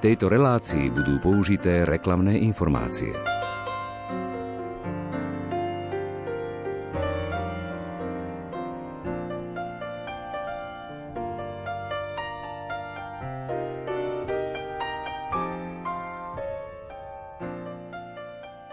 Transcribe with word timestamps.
tejto 0.00 0.32
relácii 0.32 0.88
budú 0.88 1.20
použité 1.20 1.84
reklamné 1.84 2.40
informácie. 2.40 3.12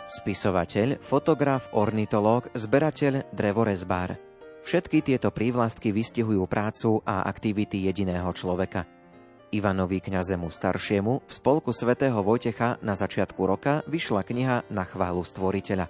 Spisovateľ, 0.07 1.03
fotograf, 1.03 1.71
ornitológ, 1.75 2.51
zberateľ, 2.55 3.31
drevorezbár. 3.35 4.15
Všetky 4.63 5.03
tieto 5.03 5.31
prívlastky 5.31 5.95
vystihujú 5.95 6.43
prácu 6.47 6.99
a 7.07 7.23
aktivity 7.27 7.87
jediného 7.87 8.27
človeka. 8.35 8.96
Ivanovi 9.47 10.03
kňazemu 10.03 10.51
staršiemu 10.51 11.23
v 11.23 11.31
spolku 11.31 11.71
svätého 11.71 12.19
Vojtecha 12.19 12.75
na 12.83 12.99
začiatku 12.99 13.39
roka 13.47 13.79
vyšla 13.87 14.27
kniha 14.27 14.67
Na 14.67 14.83
chválu 14.83 15.23
stvoriteľa. 15.23 15.87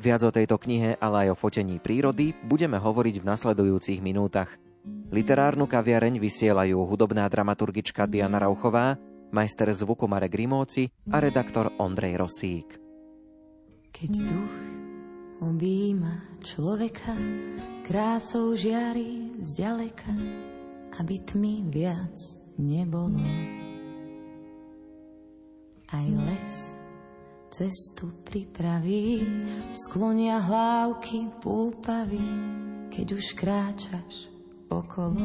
Viac 0.00 0.22
o 0.24 0.32
tejto 0.32 0.56
knihe, 0.56 0.96
ale 0.96 1.28
aj 1.28 1.36
o 1.36 1.36
fotení 1.36 1.76
prírody 1.82 2.32
budeme 2.48 2.80
hovoriť 2.80 3.20
v 3.20 3.28
nasledujúcich 3.28 4.00
minútach. 4.00 4.48
Literárnu 5.12 5.68
kaviareň 5.68 6.16
vysielajú 6.16 6.80
hudobná 6.88 7.28
dramaturgička 7.28 8.08
Diana 8.08 8.40
Rauchová, 8.40 8.96
majster 9.36 9.68
zvuku 9.68 10.08
Marek 10.08 10.32
Rimóci 10.32 10.88
a 11.12 11.20
redaktor 11.20 11.74
Ondrej 11.76 12.16
Rosík. 12.16 12.68
Keď 13.92 14.12
duch 14.16 14.54
objíma 15.44 16.40
človeka, 16.40 17.12
krásou 17.84 18.56
žiari 18.56 19.36
zďaleka, 19.44 20.08
aby 20.96 21.14
tmy 21.26 21.68
viac 21.68 22.37
nebolo. 22.58 23.22
Aj 25.88 26.04
les 26.04 26.54
cestu 27.48 28.12
pripraví, 28.28 29.24
sklonia 29.72 30.36
hlávky 30.36 31.32
púpavy, 31.40 32.20
keď 32.92 33.06
už 33.16 33.26
kráčaš 33.32 34.28
okolo. 34.68 35.24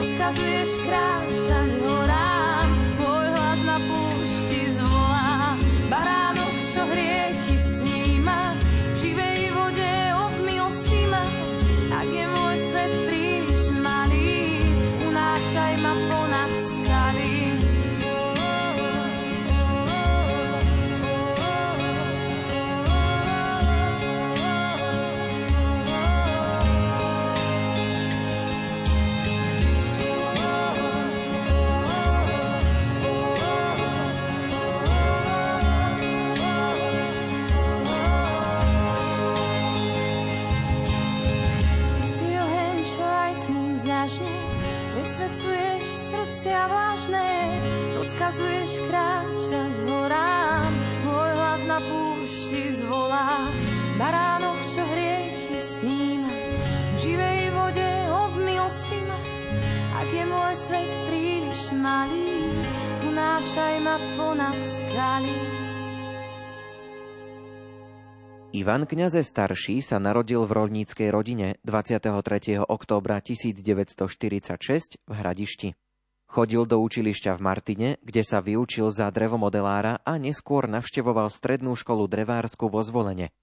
rozkazuješ 0.00 0.80
kráčať 0.88 1.70
horám, 1.84 2.29
rozkazuješ 48.10 48.90
kráčať 48.90 49.86
horám, 49.86 50.72
môj 51.06 51.30
hlas 51.30 51.62
na 51.62 51.78
púšti 51.78 52.66
zvolá, 52.74 53.54
baránok, 54.02 54.66
čo 54.66 54.82
hriechy 54.82 55.54
sníma, 55.62 56.34
v 56.90 56.96
živej 57.06 57.40
vode 57.54 57.90
obmil 58.10 58.66
si 58.66 58.98
ma, 59.06 59.14
ak 60.02 60.08
je 60.10 60.24
môj 60.26 60.52
svet 60.58 60.90
príliš 61.06 61.70
malý, 61.70 62.50
unášaj 63.06 63.74
ma 63.78 64.02
ponad 64.18 64.58
skaly. 64.58 65.42
Ivan 68.50 68.90
Kňaze 68.90 69.22
starší 69.22 69.86
sa 69.86 70.02
narodil 70.02 70.42
v 70.42 70.50
rolníckej 70.50 71.14
rodine 71.14 71.62
23. 71.62 72.58
októbra 72.58 73.22
1946 73.22 74.98
v 74.98 75.12
Hradišti. 75.14 75.89
Chodil 76.30 76.62
do 76.62 76.78
učilišťa 76.78 77.34
v 77.34 77.42
Martine, 77.42 77.88
kde 78.06 78.22
sa 78.22 78.38
vyučil 78.38 78.86
za 78.94 79.10
drevomodelára 79.10 79.98
a 80.06 80.14
neskôr 80.14 80.70
navštevoval 80.70 81.26
strednú 81.26 81.74
školu 81.74 82.06
drevársku 82.06 82.70
vo 82.70 82.86
Zvolene. 82.86 83.34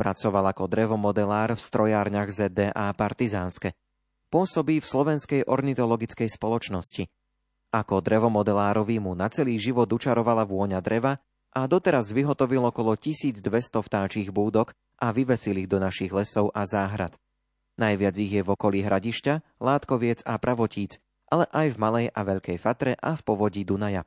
Pracoval 0.00 0.56
ako 0.56 0.64
drevomodelár 0.64 1.52
v 1.52 1.60
strojárniach 1.60 2.32
ZDA 2.32 2.88
Partizánske. 2.96 3.76
Pôsobí 4.32 4.80
v 4.80 4.88
Slovenskej 4.88 5.40
ornitologickej 5.44 6.32
spoločnosti. 6.32 7.04
Ako 7.68 8.00
drevomodelárovi 8.00 8.96
mu 8.96 9.12
na 9.12 9.28
celý 9.28 9.60
život 9.60 9.92
učarovala 9.92 10.48
vôňa 10.48 10.80
dreva 10.80 11.20
a 11.52 11.68
doteraz 11.68 12.16
vyhotovil 12.16 12.64
okolo 12.64 12.96
1200 12.96 13.44
vtáčich 13.76 14.32
búdok 14.32 14.72
a 14.96 15.12
vyvesil 15.12 15.60
ich 15.60 15.68
do 15.68 15.76
našich 15.76 16.08
lesov 16.08 16.48
a 16.56 16.64
záhrad. 16.64 17.12
Najviac 17.76 18.16
ich 18.16 18.32
je 18.32 18.40
v 18.40 18.52
okolí 18.56 18.80
Hradišťa, 18.80 19.60
Látkoviec 19.60 20.24
a 20.24 20.40
Pravotíc, 20.40 20.96
ale 21.32 21.48
aj 21.48 21.72
v 21.72 21.80
Malej 21.80 22.06
a 22.12 22.20
Veľkej 22.20 22.60
Fatre 22.60 22.92
a 23.00 23.16
v 23.16 23.24
povodí 23.24 23.64
Dunaja. 23.64 24.04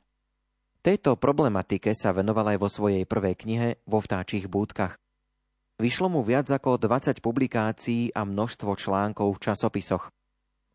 Tejto 0.86 1.18
problematike 1.18 1.90
sa 1.90 2.14
venoval 2.14 2.54
aj 2.54 2.58
vo 2.62 2.70
svojej 2.70 3.02
prvej 3.02 3.34
knihe 3.34 3.68
Vo 3.90 3.98
vtáčich 3.98 4.46
búdkach. 4.46 4.94
Vyšlo 5.82 6.06
mu 6.06 6.22
viac 6.22 6.46
ako 6.46 6.78
20 6.78 7.18
publikácií 7.18 8.14
a 8.14 8.22
množstvo 8.22 8.78
článkov 8.78 9.34
v 9.34 9.42
časopisoch. 9.42 10.14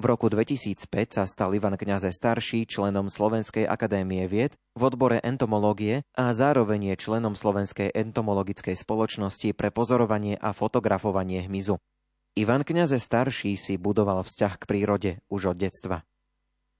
V 0.01 0.09
roku 0.09 0.27
2005 0.27 0.83
sa 1.15 1.23
stal 1.23 1.55
Ivan 1.55 1.79
Kňaze 1.79 2.11
starší 2.11 2.67
členom 2.67 3.07
Slovenskej 3.07 3.69
akadémie 3.69 4.27
vied 4.27 4.57
v 4.75 4.81
odbore 4.91 5.23
entomológie 5.23 6.03
a 6.17 6.33
zároveň 6.35 6.91
je 6.91 7.05
členom 7.07 7.37
Slovenskej 7.37 7.95
entomologickej 7.95 8.75
spoločnosti 8.75 9.55
pre 9.55 9.71
pozorovanie 9.71 10.35
a 10.41 10.51
fotografovanie 10.51 11.47
hmyzu. 11.47 11.79
Ivan 12.35 12.67
Kňaze 12.67 12.99
starší 12.99 13.55
si 13.55 13.79
budoval 13.79 14.25
vzťah 14.25 14.53
k 14.59 14.63
prírode 14.67 15.11
už 15.31 15.53
od 15.53 15.57
detstva. 15.61 16.01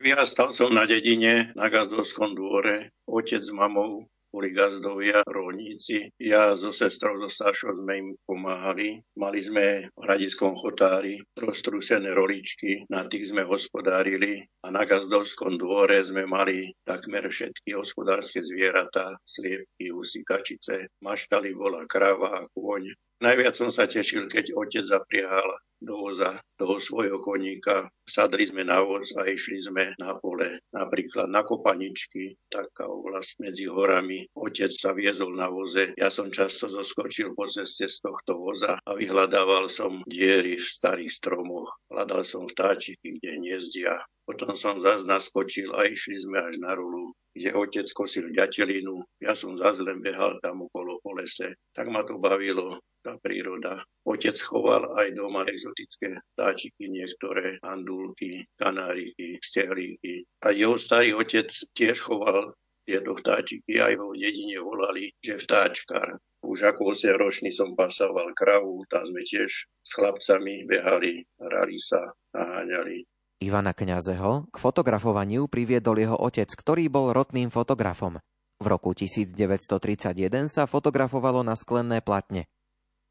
Vyrastal 0.01 0.49
som 0.49 0.73
na 0.73 0.89
dedine, 0.89 1.53
na 1.53 1.69
gazdovskom 1.69 2.33
dvore. 2.33 2.89
Otec 3.05 3.45
s 3.45 3.53
mamou 3.53 4.09
boli 4.33 4.49
gazdovia, 4.49 5.21
rolníci. 5.29 6.09
Ja 6.17 6.57
so 6.57 6.73
sestrou, 6.73 7.21
so 7.21 7.29
staršou 7.29 7.77
sme 7.77 7.93
im 8.01 8.07
pomáhali. 8.25 9.05
Mali 9.13 9.45
sme 9.45 9.93
v 9.93 9.99
Hradickom 10.01 10.57
chotári 10.57 11.21
roztrúsené 11.37 12.17
roličky, 12.17 12.81
na 12.89 13.05
tých 13.05 13.29
sme 13.29 13.45
hospodárili 13.45 14.41
a 14.65 14.73
na 14.73 14.89
gazdovskom 14.89 15.61
dvore 15.61 16.01
sme 16.01 16.25
mali 16.25 16.73
takmer 16.81 17.29
všetky 17.29 17.77
hospodárske 17.77 18.41
zvieratá, 18.41 19.21
sliepky, 19.21 19.93
husy, 19.93 20.25
kačice, 20.25 20.89
maštali 21.05 21.53
bola 21.53 21.85
krava 21.85 22.41
a 22.41 22.49
kôň. 22.57 22.89
Najviac 23.21 23.53
som 23.53 23.69
sa 23.69 23.85
tešil, 23.85 24.25
keď 24.25 24.49
otec 24.57 24.81
zapriahal 24.81 25.61
do 25.81 26.13
toho 26.61 26.77
svojho 26.77 27.17
koníka. 27.25 27.89
Sadli 28.05 28.45
sme 28.45 28.61
na 28.61 28.83
voz 28.85 29.09
a 29.17 29.25
išli 29.25 29.63
sme 29.63 29.97
na 29.97 30.13
pole, 30.19 30.61
napríklad 30.75 31.31
na 31.31 31.41
Kopaničky, 31.41 32.37
taká 32.51 32.85
oblasť 32.85 33.39
medzi 33.39 33.65
horami. 33.65 34.27
Otec 34.35 34.69
sa 34.69 34.91
viezol 34.91 35.33
na 35.33 35.47
voze. 35.47 35.95
Ja 35.95 36.11
som 36.11 36.27
často 36.27 36.67
zoskočil 36.67 37.33
po 37.33 37.47
ceste 37.47 37.87
z 37.87 37.97
tohto 38.03 38.37
voza 38.37 38.77
a 38.77 38.91
vyhľadával 38.93 39.71
som 39.71 40.03
diery 40.05 40.59
v 40.59 40.67
starých 40.67 41.13
stromoch. 41.13 41.71
Hľadal 41.87 42.27
som 42.27 42.45
vtáčiky, 42.45 43.17
kde 43.17 43.39
hniezdia. 43.39 44.03
Potom 44.27 44.53
som 44.53 44.83
zase 44.83 45.07
naskočil 45.07 45.71
a 45.71 45.87
išli 45.87 46.19
sme 46.19 46.39
až 46.39 46.59
na 46.59 46.75
rulu, 46.75 47.15
kde 47.31 47.55
otec 47.55 47.87
kosil 47.95 48.29
ďatelinu. 48.35 49.01
Ja 49.23 49.33
som 49.39 49.55
zase 49.55 49.87
len 49.87 50.03
behal 50.03 50.35
tam 50.43 50.67
okolo 50.67 50.90
lese. 51.15 51.59
Tak 51.75 51.87
ma 51.91 52.03
to 52.03 52.17
bavilo 52.17 52.79
tá 53.01 53.17
príroda. 53.17 53.81
Otec 54.05 54.37
choval 54.37 54.93
aj 54.93 55.17
doma 55.17 55.41
exotické 55.49 56.21
vtáčiky, 56.33 56.89
niektoré 56.89 57.57
andulky, 57.65 58.45
kanáriky, 58.61 59.41
stehlíky. 59.41 60.25
A 60.45 60.53
jeho 60.53 60.77
starý 60.77 61.17
otec 61.17 61.49
tiež 61.73 61.97
choval 61.97 62.53
tieto 62.85 63.13
vtáčiky, 63.17 63.77
aj 63.77 63.93
ho 63.97 64.13
v 64.13 64.21
dedine 64.21 64.57
volali, 64.61 65.13
že 65.21 65.41
vtáčkar. 65.41 66.17
Už 66.41 66.73
ako 66.73 66.97
8 66.97 67.21
ročný 67.21 67.53
som 67.53 67.77
pasoval 67.77 68.33
kravu, 68.33 68.81
tam 68.89 69.05
sme 69.05 69.21
tiež 69.21 69.49
s 69.69 69.91
chlapcami 69.93 70.65
behali, 70.65 71.21
hrali 71.37 71.77
sa, 71.77 72.09
naháňali. 72.33 73.05
Ivana 73.41 73.73
Kňazeho 73.73 74.49
k 74.49 74.55
fotografovaniu 74.57 75.49
priviedol 75.49 75.97
jeho 75.97 76.17
otec, 76.17 76.49
ktorý 76.49 76.89
bol 76.89 77.13
rotným 77.13 77.49
fotografom. 77.49 78.21
V 78.61 78.65
roku 78.69 78.93
1931 78.93 80.45
sa 80.45 80.69
fotografovalo 80.69 81.41
na 81.41 81.57
sklenné 81.57 82.05
platne. 82.05 82.45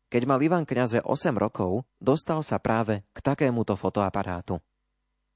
Keď 0.06 0.22
mal 0.22 0.38
Ivan 0.38 0.62
kňaze 0.62 1.02
8 1.02 1.34
rokov, 1.34 1.82
dostal 1.98 2.46
sa 2.46 2.62
práve 2.62 3.02
k 3.10 3.18
takémuto 3.18 3.74
fotoaparátu 3.74 4.62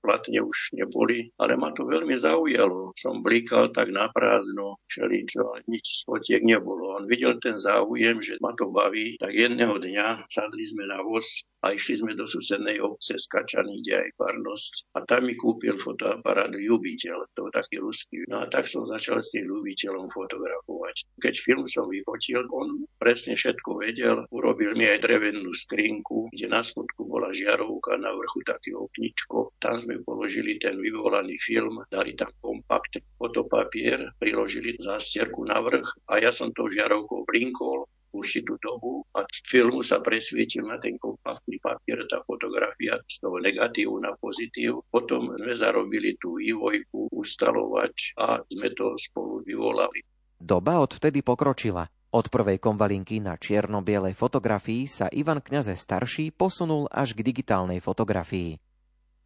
platne 0.05 0.45
už 0.45 0.77
neboli, 0.77 1.33
ale 1.41 1.57
ma 1.57 1.73
to 1.73 1.89
veľmi 1.89 2.21
zaujalo. 2.21 2.93
Som 3.01 3.25
blíkal 3.25 3.73
tak 3.73 3.89
na 3.89 4.13
prázdno, 4.13 4.77
všeličo, 4.93 5.41
ale 5.41 5.65
nič 5.65 6.05
fotiek 6.05 6.45
nebolo. 6.45 7.01
On 7.01 7.09
videl 7.09 7.41
ten 7.41 7.57
záujem, 7.57 8.21
že 8.21 8.37
ma 8.45 8.53
to 8.53 8.69
baví, 8.69 9.17
tak 9.17 9.33
jedného 9.33 9.81
dňa 9.81 10.29
sadli 10.29 10.69
sme 10.69 10.85
na 10.85 11.01
voz 11.01 11.25
a 11.65 11.73
išli 11.73 12.05
sme 12.05 12.13
do 12.13 12.29
susednej 12.29 12.77
obce 12.85 13.17
Skačany, 13.17 13.81
kde 13.81 14.05
aj 14.05 14.09
farnosť. 14.21 14.73
A 15.01 15.09
tam 15.09 15.25
mi 15.25 15.35
kúpil 15.41 15.81
fotoaparát 15.81 16.53
Ľubiteľ, 16.53 17.25
to 17.33 17.49
taký 17.49 17.81
ruský. 17.81 18.29
No 18.29 18.45
a 18.45 18.47
tak 18.53 18.69
som 18.69 18.85
začal 18.85 19.25
s 19.25 19.33
tým 19.33 19.49
Ľubiteľom 19.49 20.13
fotografovať. 20.13 21.09
Keď 21.25 21.35
film 21.41 21.65
som 21.65 21.89
vyfotil, 21.89 22.45
on 22.53 22.85
presne 23.01 23.33
všetko 23.33 23.81
vedel. 23.81 24.29
Urobil 24.29 24.77
mi 24.77 24.85
aj 24.85 25.09
drevenú 25.09 25.57
skrinku, 25.57 26.29
kde 26.37 26.53
na 26.53 26.61
spodku 26.61 27.09
bola 27.09 27.33
žiarovka, 27.33 27.97
na 27.97 28.13
vrchu 28.13 28.45
taký 28.45 28.77
okničko. 28.77 29.57
Tam 29.57 29.81
sme 29.81 29.94
položili 30.03 30.59
ten 30.59 30.81
vyvolaný 30.81 31.39
film, 31.39 31.85
dali 31.93 32.19
tam 32.19 32.33
kompakt 32.43 32.99
fotopapier, 33.15 34.11
priložili 34.19 34.75
zástierku 34.81 35.47
na 35.47 35.63
vrch 35.63 35.87
a 36.11 36.19
ja 36.19 36.35
som 36.35 36.51
tou 36.51 36.67
žiarovkou 36.67 37.23
blinkol 37.29 37.87
určitú 38.15 38.55
dobu 38.63 39.03
a 39.19 39.27
z 39.27 39.43
filmu 39.43 39.83
sa 39.83 39.99
presvietil 39.99 40.63
na 40.63 40.79
ten 40.79 40.95
kompaktný 41.03 41.59
papier 41.59 42.07
tá 42.07 42.23
fotografia 42.23 42.95
z 43.11 43.19
toho 43.19 43.43
negatívu 43.43 43.99
na 43.99 44.15
pozitív. 44.15 44.87
Potom 44.87 45.35
sme 45.35 45.59
zarobili 45.59 46.15
tú 46.23 46.39
vývojku, 46.39 47.11
ustalovač 47.11 48.15
a 48.15 48.39
sme 48.47 48.71
to 48.71 48.95
spolu 48.95 49.43
vyvolali. 49.43 50.07
Doba 50.39 50.79
odvtedy 50.79 51.27
pokročila. 51.27 51.91
Od 52.15 52.31
prvej 52.31 52.63
konvalinky 52.63 53.19
na 53.19 53.35
čierno-bielej 53.35 54.15
fotografii 54.15 54.87
sa 54.87 55.11
Ivan 55.11 55.43
Kňaze 55.43 55.75
starší 55.75 56.31
posunul 56.31 56.87
až 56.87 57.19
k 57.19 57.27
digitálnej 57.27 57.83
fotografii. 57.83 58.64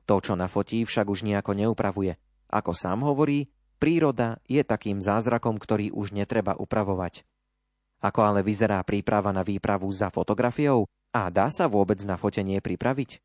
To, 0.08 0.24
čo 0.24 0.40
nafotí, 0.40 0.88
však 0.88 1.06
už 1.12 1.20
nejako 1.28 1.52
neupravuje. 1.52 2.16
Ako 2.48 2.72
sám 2.72 3.04
hovorí, 3.04 3.52
príroda 3.76 4.40
je 4.48 4.64
takým 4.64 5.04
zázrakom, 5.04 5.60
ktorý 5.60 5.92
už 5.92 6.16
netreba 6.16 6.56
upravovať. 6.56 7.28
Ako 8.00 8.24
ale 8.24 8.40
vyzerá 8.40 8.80
príprava 8.88 9.36
na 9.36 9.44
výpravu 9.44 9.84
za 9.92 10.08
fotografiou? 10.08 10.88
A 11.12 11.28
dá 11.28 11.52
sa 11.52 11.68
vôbec 11.68 12.00
na 12.08 12.16
fotenie 12.16 12.64
pripraviť? 12.64 13.20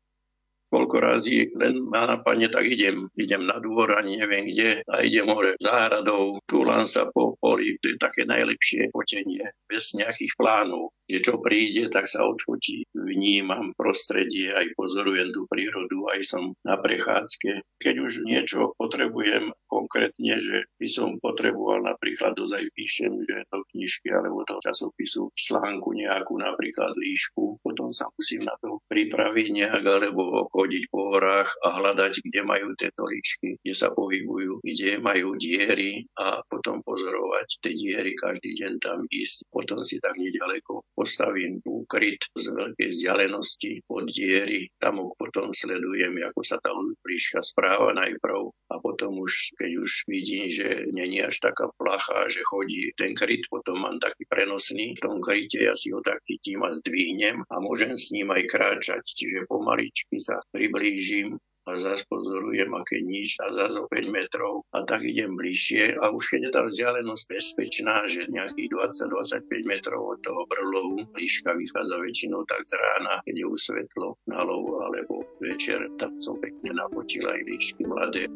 koľko 0.74 0.96
razy 0.98 1.54
len 1.54 1.86
má 1.86 2.02
na 2.10 2.18
pane, 2.18 2.50
tak 2.50 2.66
idem, 2.66 3.06
idem 3.14 3.46
na 3.46 3.62
dvor, 3.62 3.94
ani 3.94 4.18
neviem 4.18 4.50
kde, 4.50 4.82
a 4.90 5.06
idem 5.06 5.30
hore 5.30 5.54
záhradou, 5.62 6.42
túlam 6.50 6.90
sa 6.90 7.06
po 7.14 7.38
je 7.60 7.76
také 8.00 8.26
najlepšie 8.26 8.90
fotenie, 8.90 9.44
bez 9.70 9.94
nejakých 9.94 10.32
plánov 10.38 10.94
že 11.04 11.20
čo 11.20 11.40
príde, 11.40 11.92
tak 11.92 12.08
sa 12.08 12.24
odfotí. 12.24 12.88
Vnímam 12.96 13.76
prostredie, 13.76 14.56
aj 14.56 14.72
pozorujem 14.72 15.36
tú 15.36 15.44
prírodu, 15.52 16.08
aj 16.16 16.20
som 16.24 16.56
na 16.64 16.80
prechádzke. 16.80 17.60
Keď 17.80 17.94
už 18.00 18.12
niečo 18.24 18.72
potrebujem 18.80 19.52
konkrétne, 19.68 20.40
že 20.40 20.64
by 20.80 20.88
som 20.88 21.20
potreboval 21.20 21.84
napríklad 21.84 22.32
dozaj 22.38 22.64
píšem, 22.72 23.20
že 23.20 23.44
do 23.52 23.60
knižky 23.74 24.08
alebo 24.08 24.48
do 24.48 24.56
časopisu 24.64 25.28
článku 25.36 25.92
nejakú 25.92 26.40
napríklad 26.40 26.96
líšku, 26.96 27.60
potom 27.60 27.92
sa 27.92 28.08
musím 28.16 28.48
na 28.48 28.56
to 28.64 28.80
pripraviť 28.88 29.46
nejak 29.52 29.84
alebo 29.84 30.48
chodiť 30.48 30.88
po 30.88 31.12
horách 31.12 31.52
a 31.68 31.84
hľadať, 31.84 32.24
kde 32.24 32.40
majú 32.48 32.72
tieto 32.80 33.04
líčky, 33.04 33.60
kde 33.60 33.74
sa 33.76 33.92
pohybujú, 33.92 34.64
kde 34.64 34.96
majú 35.04 35.36
diery 35.36 36.08
a 36.16 36.40
potom 36.48 36.80
pozorovať 36.80 37.43
tie 37.62 37.72
diery, 37.74 38.16
každý 38.16 38.56
deň 38.58 38.72
tam 38.80 38.98
ísť. 39.08 39.48
Potom 39.50 39.84
si 39.84 40.00
tak 40.00 40.16
nedaleko 40.16 40.84
postavím 40.94 41.60
úkryt 41.64 42.22
z 42.38 42.50
veľkej 42.50 42.88
vzdialenosti 42.90 43.72
od 43.90 44.06
diery. 44.10 44.70
Tam 44.80 45.00
potom 45.18 45.50
sledujem, 45.52 46.20
ako 46.24 46.40
sa 46.42 46.56
tá 46.62 46.70
blížka 47.04 47.42
správa 47.42 47.92
najprv 47.94 48.50
a 48.70 48.74
potom 48.80 49.20
už, 49.20 49.54
keď 49.58 49.70
už 49.82 49.90
vidím, 50.08 50.50
že 50.50 50.88
není 50.90 51.20
až 51.20 51.38
taká 51.42 51.70
placha, 51.76 52.30
že 52.30 52.46
chodí 52.46 52.90
ten 52.96 53.14
kryt, 53.14 53.44
potom 53.50 53.82
mám 53.82 53.98
taký 54.00 54.24
prenosný. 54.30 54.96
V 54.98 55.04
tom 55.04 55.18
kryte 55.20 55.60
ja 55.60 55.74
si 55.76 55.90
ho 55.90 56.00
tak 56.00 56.22
chytím 56.26 56.64
a 56.64 56.72
zdvihnem 56.72 57.42
a 57.48 57.54
môžem 57.60 57.94
s 57.94 58.10
ním 58.14 58.30
aj 58.32 58.48
kráčať. 58.50 59.02
Čiže 59.04 59.50
pomaličky 59.50 60.18
sa 60.22 60.40
priblížim 60.50 61.36
a 61.64 61.80
zase 61.80 62.04
pozorujem, 62.12 62.70
aké 62.76 63.00
nič 63.00 63.40
a 63.40 63.52
zase 63.52 63.80
o 63.80 63.88
5 63.88 64.12
metrov. 64.12 64.68
A 64.76 64.84
tak 64.84 65.04
idem 65.04 65.32
bližšie. 65.36 65.96
A 66.00 66.12
už 66.12 66.36
keď 66.36 66.40
je 66.40 66.50
tá 66.52 66.62
vzdialenosť 66.68 67.24
bezpečná, 67.28 68.04
že 68.08 68.28
nejakých 68.28 68.68
20-25 68.68 69.48
metrov 69.64 70.16
od 70.16 70.18
toho 70.20 70.42
brlovu 70.48 71.08
líška 71.16 71.56
vychádza 71.56 71.96
väčšinou 72.00 72.44
tak 72.44 72.64
rána, 72.68 73.24
keď 73.24 73.34
je 73.40 73.46
už 73.48 73.60
svetlo 73.60 74.08
na 74.28 74.44
lovu 74.44 74.80
alebo 74.84 75.24
večer, 75.40 75.88
tak 75.96 76.12
som 76.20 76.36
pekne 76.38 76.76
napotil 76.76 77.24
aj 77.24 77.40
líšky 77.48 77.82
mladé. 77.88 78.28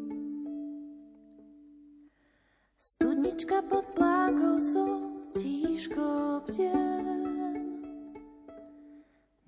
Studnička 2.79 3.61
pod 3.69 3.85
plákou 3.93 4.57
som 4.57 5.13
tížko 5.37 6.29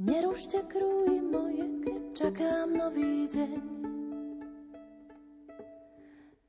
Nerušte 0.02 0.66
krúj 0.66 1.14
moje, 1.30 1.62
keď 1.86 1.91
čakám 2.12 2.76
nový 2.76 3.24
deň. 3.32 3.62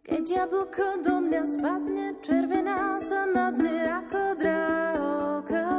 Keď 0.02 0.25
jablko 0.26 0.99
do 1.07 1.23
mňa 1.23 1.42
spadne, 1.47 2.19
červená 2.19 2.99
sa 2.99 3.23
na 3.31 3.54
dne 3.54 4.02
ako 4.02 4.35
drahokám. 4.42 5.71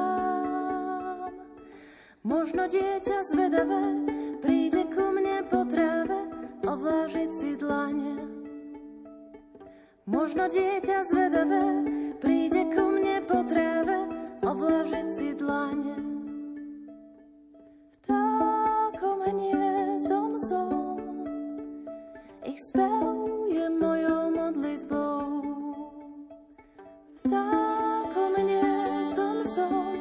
Možno 2.23 2.63
dieťa 2.71 3.19
zvedavé 3.27 3.83
príde 4.39 4.87
ku 4.87 5.11
mne 5.11 5.43
po 5.51 5.67
tráve 5.67 6.31
ovlážiť 6.63 7.31
si 7.35 7.59
dlane. 7.59 8.23
Možno 10.07 10.47
dieťa 10.47 11.03
zvedavé 11.11 11.83
príde 12.23 12.71
ku 12.71 12.87
mne 12.87 13.19
po 13.27 13.43
tráve 13.43 14.07
ovlážiť 14.47 15.07
si 15.11 15.35
dlane. 15.35 15.92
Ich 22.53 22.61
spev 22.61 23.17
je 23.49 23.65
mojou 23.81 24.29
modlitbou. 24.29 25.41
Vtákom 27.25 28.33
hniezdom 28.37 29.41
som, 29.41 29.97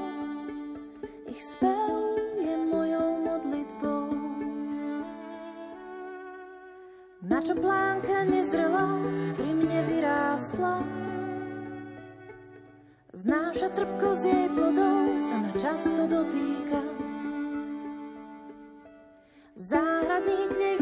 ich 1.33 1.41
spev 1.41 2.13
je 2.45 2.53
mojou 2.69 3.25
modlitbou. 3.25 4.05
Na 7.25 7.41
čo 7.41 7.57
plánka 7.57 8.29
nezrela, 8.29 9.01
pri 9.41 9.51
mne 9.57 9.81
vyrástla, 9.89 10.85
Znáša 13.17 13.73
trpko 13.73 14.13
z 14.13 14.23
jej 14.29 14.49
plodov 14.53 15.17
sa 15.17 15.41
ma 15.41 15.53
často 15.57 16.05
dotýka. 16.05 16.81
Záhradník 19.57 20.53
nej 20.61 20.77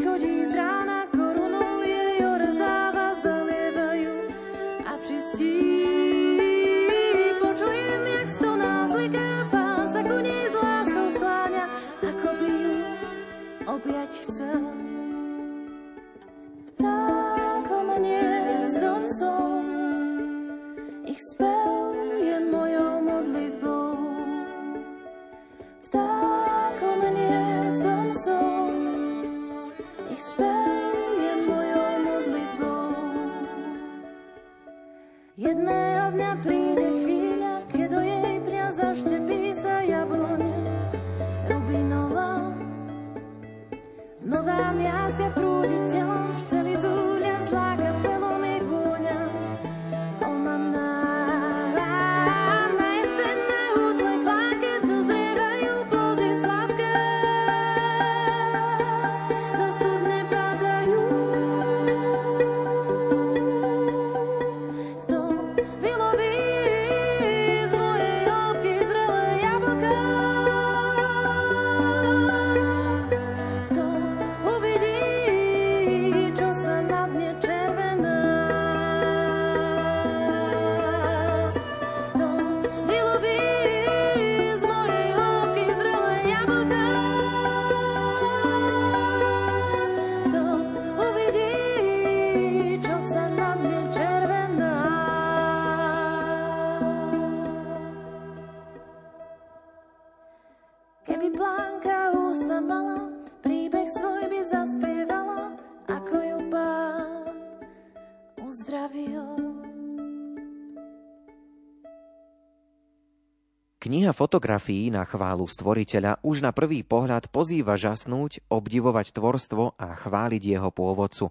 Kniha 113.91 114.15
fotografií 114.15 114.87
na 114.87 115.03
chválu 115.03 115.43
stvoriteľa 115.43 116.23
už 116.23 116.47
na 116.47 116.55
prvý 116.55 116.79
pohľad 116.79 117.27
pozýva 117.27 117.75
žasnúť, 117.75 118.39
obdivovať 118.47 119.11
tvorstvo 119.11 119.75
a 119.75 119.99
chváliť 119.99 120.39
jeho 120.47 120.71
pôvodcu. 120.71 121.27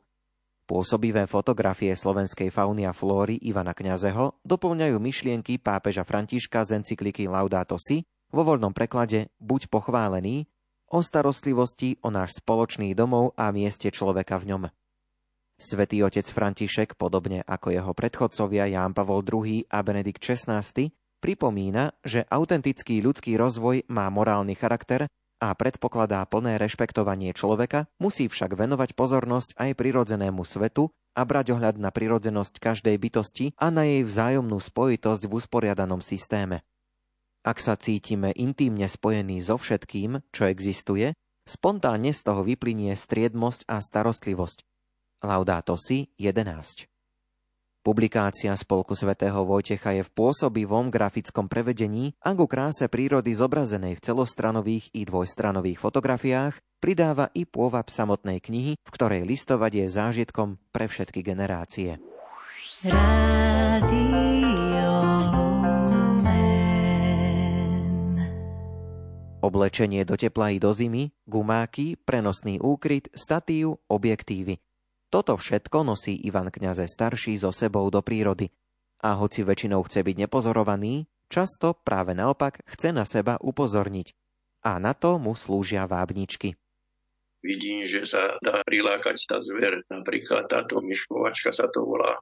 Pôsobivé 0.69 1.25
fotografie 1.25 1.88
slovenskej 1.97 2.52
fauny 2.52 2.85
a 2.85 2.93
flóry 2.93 3.40
Ivana 3.49 3.73
Kňazeho 3.73 4.45
doplňajú 4.45 4.93
myšlienky 4.93 5.57
pápeža 5.57 6.05
Františka 6.05 6.61
z 6.69 6.85
encykliky 6.85 7.33
Laudato 7.33 7.81
Si 7.81 8.05
vo 8.29 8.45
voľnom 8.45 8.76
preklade 8.76 9.33
Buď 9.40 9.73
pochválený 9.73 10.45
o 10.93 11.00
starostlivosti 11.00 11.97
o 12.05 12.12
náš 12.12 12.45
spoločný 12.45 12.93
domov 12.93 13.33
a 13.40 13.49
mieste 13.57 13.88
človeka 13.88 14.37
v 14.37 14.45
ňom. 14.52 14.62
Svetý 15.57 16.05
otec 16.05 16.29
František, 16.29 17.00
podobne 17.00 17.40
ako 17.40 17.73
jeho 17.73 17.93
predchodcovia 17.97 18.69
Ján 18.69 18.93
Pavol 18.93 19.25
II 19.25 19.64
a 19.64 19.81
Benedikt 19.81 20.21
XVI, 20.21 20.61
pripomína, 21.21 21.95
že 22.03 22.27
autentický 22.27 23.05
ľudský 23.05 23.37
rozvoj 23.37 23.87
má 23.93 24.09
morálny 24.09 24.57
charakter 24.57 25.07
a 25.41 25.49
predpokladá 25.57 26.21
plné 26.29 26.61
rešpektovanie 26.61 27.33
človeka, 27.33 27.89
musí 27.97 28.29
však 28.29 28.57
venovať 28.57 28.93
pozornosť 28.93 29.57
aj 29.57 29.71
prirodzenému 29.73 30.45
svetu 30.45 30.93
a 31.17 31.25
brať 31.25 31.57
ohľad 31.57 31.81
na 31.81 31.89
prirodzenosť 31.89 32.61
každej 32.61 32.97
bytosti 33.00 33.47
a 33.57 33.73
na 33.73 33.89
jej 33.89 34.03
vzájomnú 34.05 34.61
spojitosť 34.61 35.23
v 35.29 35.33
usporiadanom 35.33 36.05
systéme. 36.05 36.61
Ak 37.41 37.57
sa 37.57 37.73
cítime 37.81 38.37
intímne 38.37 38.85
spojení 38.85 39.41
so 39.41 39.57
všetkým, 39.57 40.21
čo 40.29 40.45
existuje, 40.45 41.17
spontánne 41.49 42.12
z 42.12 42.21
toho 42.21 42.45
vyplynie 42.45 42.93
striedmosť 42.93 43.65
a 43.65 43.81
starostlivosť. 43.81 44.61
Laudato 45.25 45.81
si 45.81 46.12
11. 46.21 46.90
Publikácia 47.81 48.53
Spolku 48.61 48.93
svätého 48.93 49.41
Vojtecha 49.49 49.97
je 49.97 50.05
v 50.05 50.13
pôsobivom 50.13 50.93
grafickom 50.93 51.49
prevedení 51.49 52.13
a 52.21 52.37
ku 52.37 52.45
kráse 52.45 52.93
prírody 52.93 53.33
zobrazenej 53.33 53.97
v 53.97 54.05
celostranových 54.05 54.93
i 54.93 55.09
dvojstranových 55.09 55.81
fotografiách 55.81 56.61
pridáva 56.77 57.33
i 57.33 57.49
pôvab 57.49 57.89
samotnej 57.89 58.45
knihy, 58.45 58.77
v 58.77 58.91
ktorej 58.93 59.25
listovať 59.25 59.73
je 59.81 59.87
zážitkom 59.97 60.61
pre 60.77 60.93
všetky 60.93 61.25
generácie. 61.25 61.97
Oblečenie 69.41 70.05
do 70.05 70.21
tepla 70.21 70.53
i 70.53 70.61
do 70.61 70.69
zimy, 70.77 71.17
gumáky, 71.25 71.97
prenosný 71.97 72.61
úkryt, 72.61 73.09
statív, 73.17 73.81
objektívy. 73.89 74.61
Toto 75.11 75.35
všetko 75.35 75.83
nosí 75.83 76.14
Ivan 76.23 76.55
kňaze 76.55 76.87
starší 76.87 77.35
so 77.35 77.50
sebou 77.50 77.90
do 77.90 77.99
prírody. 77.99 78.55
A 79.02 79.19
hoci 79.19 79.43
väčšinou 79.43 79.83
chce 79.83 80.07
byť 80.07 80.17
nepozorovaný, 80.23 81.11
často 81.26 81.75
práve 81.75 82.14
naopak 82.14 82.62
chce 82.62 82.95
na 82.95 83.02
seba 83.02 83.35
upozorniť. 83.43 84.14
A 84.62 84.79
na 84.79 84.95
to 84.95 85.19
mu 85.19 85.35
slúžia 85.35 85.90
vábničky. 85.90 86.55
Vidím, 87.40 87.88
že 87.88 88.05
sa 88.05 88.37
dá 88.45 88.61
prilákať 88.62 89.17
tá 89.25 89.40
zver. 89.40 89.83
Napríklad 89.88 90.47
táto 90.47 90.79
myškovačka 90.85 91.50
sa 91.50 91.67
to 91.73 91.88
volá 91.88 92.21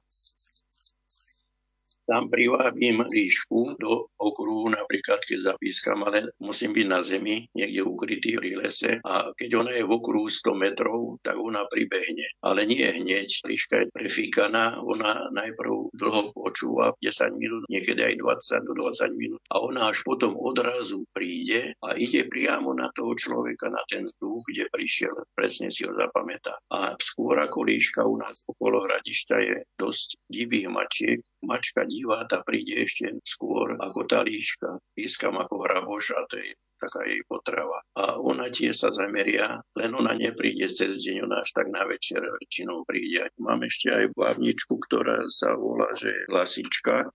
tam 2.09 2.25
privábim 2.33 3.05
líšku 3.05 3.77
do 3.77 4.09
okruhu, 4.17 4.73
napríklad 4.73 5.21
keď 5.21 5.53
zapískam, 5.53 6.01
ale 6.01 6.33
musím 6.41 6.73
byť 6.73 6.87
na 6.89 6.99
zemi, 7.05 7.45
niekde 7.53 7.85
ukrytý 7.85 8.41
pri 8.41 8.57
lese 8.57 8.91
a 9.05 9.29
keď 9.37 9.49
ona 9.61 9.71
je 9.77 9.85
v 9.85 9.93
okruhu 9.93 10.27
100 10.27 10.57
metrov, 10.57 11.21
tak 11.21 11.37
ona 11.37 11.69
pribehne. 11.69 12.25
Ale 12.41 12.65
nie 12.65 12.81
hneď. 12.81 13.45
Líška 13.45 13.85
je 13.85 13.93
prefíkaná, 13.93 14.81
ona 14.81 15.29
najprv 15.29 15.93
dlho 15.93 16.33
počúva 16.33 16.97
10 17.05 17.37
minút, 17.37 17.63
niekedy 17.69 18.01
aj 18.01 18.15
20 18.17 18.67
do 18.67 18.73
20 18.89 19.13
minút 19.13 19.41
a 19.53 19.61
ona 19.61 19.93
až 19.93 20.01
potom 20.01 20.33
odrazu 20.33 21.05
príde 21.13 21.77
a 21.85 21.93
ide 21.93 22.25
priamo 22.25 22.73
na 22.73 22.89
toho 22.97 23.13
človeka, 23.13 23.69
na 23.69 23.81
ten 23.91 24.09
vzduch, 24.09 24.41
kde 24.49 24.65
prišiel, 24.73 25.13
presne 25.37 25.69
si 25.69 25.85
ho 25.85 25.93
zapamätá. 25.93 26.57
A 26.73 26.97
skôr 26.97 27.37
ako 27.37 27.69
líška 27.69 28.01
u 28.01 28.17
nás 28.17 28.41
okolo 28.49 28.85
hradišťa 28.89 29.37
je 29.37 29.55
dosť 29.77 30.07
divých 30.31 30.69
mačiek, 30.71 31.19
mačka 31.45 31.85
diváta 31.99 32.39
príde 32.47 32.87
ešte 32.87 33.11
skôr 33.27 33.75
ako 33.75 34.07
tá 34.07 34.23
líška. 34.23 34.79
Pískam 34.95 35.35
ako 35.35 35.67
hraboš 35.67 36.15
a 36.15 36.23
to 36.31 36.39
je 36.39 36.55
taká 36.79 37.03
jej 37.03 37.19
potrava. 37.27 37.83
A 37.99 38.15
ona 38.15 38.47
tiež 38.47 38.79
sa 38.79 38.89
zameria, 38.95 39.59
len 39.75 39.91
ona 39.91 40.15
nepríde 40.15 40.71
cez 40.71 41.03
deň, 41.03 41.27
ona 41.27 41.43
až 41.43 41.51
tak 41.51 41.67
na 41.67 41.83
večer 41.83 42.23
väčšinou 42.23 42.87
príde. 42.87 43.27
Mám 43.35 43.67
ešte 43.67 43.91
aj 43.91 44.15
bavničku, 44.15 44.79
ktorá 44.87 45.27
sa 45.27 45.59
volá, 45.59 45.91
že 45.99 46.09
lasička. 46.31 47.11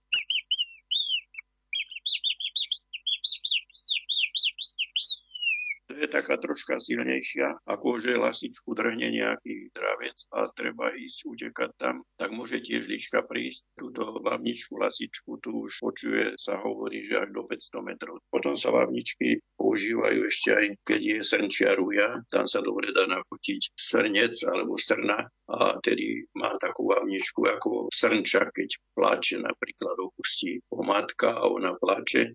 Je 6.05 6.13
taká 6.13 6.37
troška 6.37 6.77
silnejšia, 6.77 7.65
ako 7.65 7.97
že 7.97 8.21
lasičku 8.21 8.77
drhne 8.77 9.09
nejaký 9.09 9.73
dravec 9.73 10.17
a 10.37 10.53
treba 10.53 10.93
ísť 10.93 11.19
utekať 11.25 11.71
tam, 11.81 12.05
tak 12.21 12.29
môže 12.31 12.61
tiež 12.61 12.85
liška 12.85 13.25
prísť. 13.25 13.65
Túto 13.81 14.21
bavničku, 14.21 14.77
lasičku, 14.77 15.41
tu 15.41 15.65
už 15.65 15.73
počuje, 15.81 16.37
sa 16.37 16.61
hovorí, 16.61 17.03
že 17.09 17.25
až 17.25 17.33
do 17.33 17.49
500 17.49 17.89
metrov. 17.89 18.21
Potom 18.29 18.55
sa 18.55 18.69
bavničky 18.71 19.41
používajú 19.57 20.21
ešte 20.29 20.51
aj, 20.53 20.67
keď 20.85 21.01
je 21.01 21.19
srnčia 21.25 21.71
ruja, 21.75 22.21
tam 22.29 22.45
sa 22.45 22.61
dobre 22.61 22.93
dá 22.93 23.09
nafotiť 23.09 23.73
srnec 23.73 24.35
alebo 24.45 24.77
srna 24.77 25.25
a 25.49 25.77
tedy 25.85 26.25
má 26.37 26.57
takú 26.61 26.89
vavničku 26.89 27.41
ako 27.49 27.89
srnča, 27.93 28.49
keď 28.53 28.69
pláče 28.97 29.41
napríklad 29.41 29.97
opustí 30.01 30.61
pomátka 30.69 31.33
a 31.37 31.45
ona 31.49 31.77
pláče. 31.81 32.33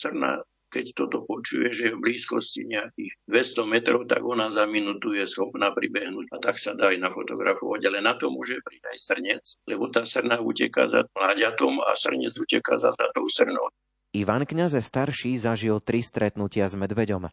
Srna 0.00 0.40
keď 0.70 0.94
toto 0.94 1.26
počuje, 1.26 1.74
že 1.74 1.90
je 1.90 1.94
v 1.98 2.02
blízkosti 2.06 2.62
nejakých 2.70 3.12
200 3.26 3.66
metrov, 3.66 4.06
tak 4.06 4.22
ona 4.22 4.54
za 4.54 4.64
minútu 4.70 5.12
je 5.18 5.26
schopná 5.26 5.74
pribehnúť 5.74 6.30
a 6.30 6.38
tak 6.38 6.62
sa 6.62 6.78
dá 6.78 6.94
aj 6.94 7.02
nafotografovať. 7.02 7.90
Ale 7.90 7.98
na 7.98 8.14
to 8.14 8.30
môže 8.30 8.62
prísť 8.62 8.86
aj 8.86 8.98
srnec, 9.02 9.44
lebo 9.66 9.90
tá 9.90 10.06
srna 10.06 10.38
uteká 10.38 10.86
za 10.86 11.02
mláďatom 11.10 11.82
a 11.82 11.90
srnec 11.98 12.32
uteká 12.38 12.78
za 12.78 12.94
tou 12.94 13.26
srnou. 13.26 13.66
Ivan 14.14 14.46
Kňaze 14.46 14.78
starší 14.78 15.34
zažil 15.38 15.82
tri 15.82 16.06
stretnutia 16.06 16.70
s 16.70 16.78
medveďom 16.78 17.30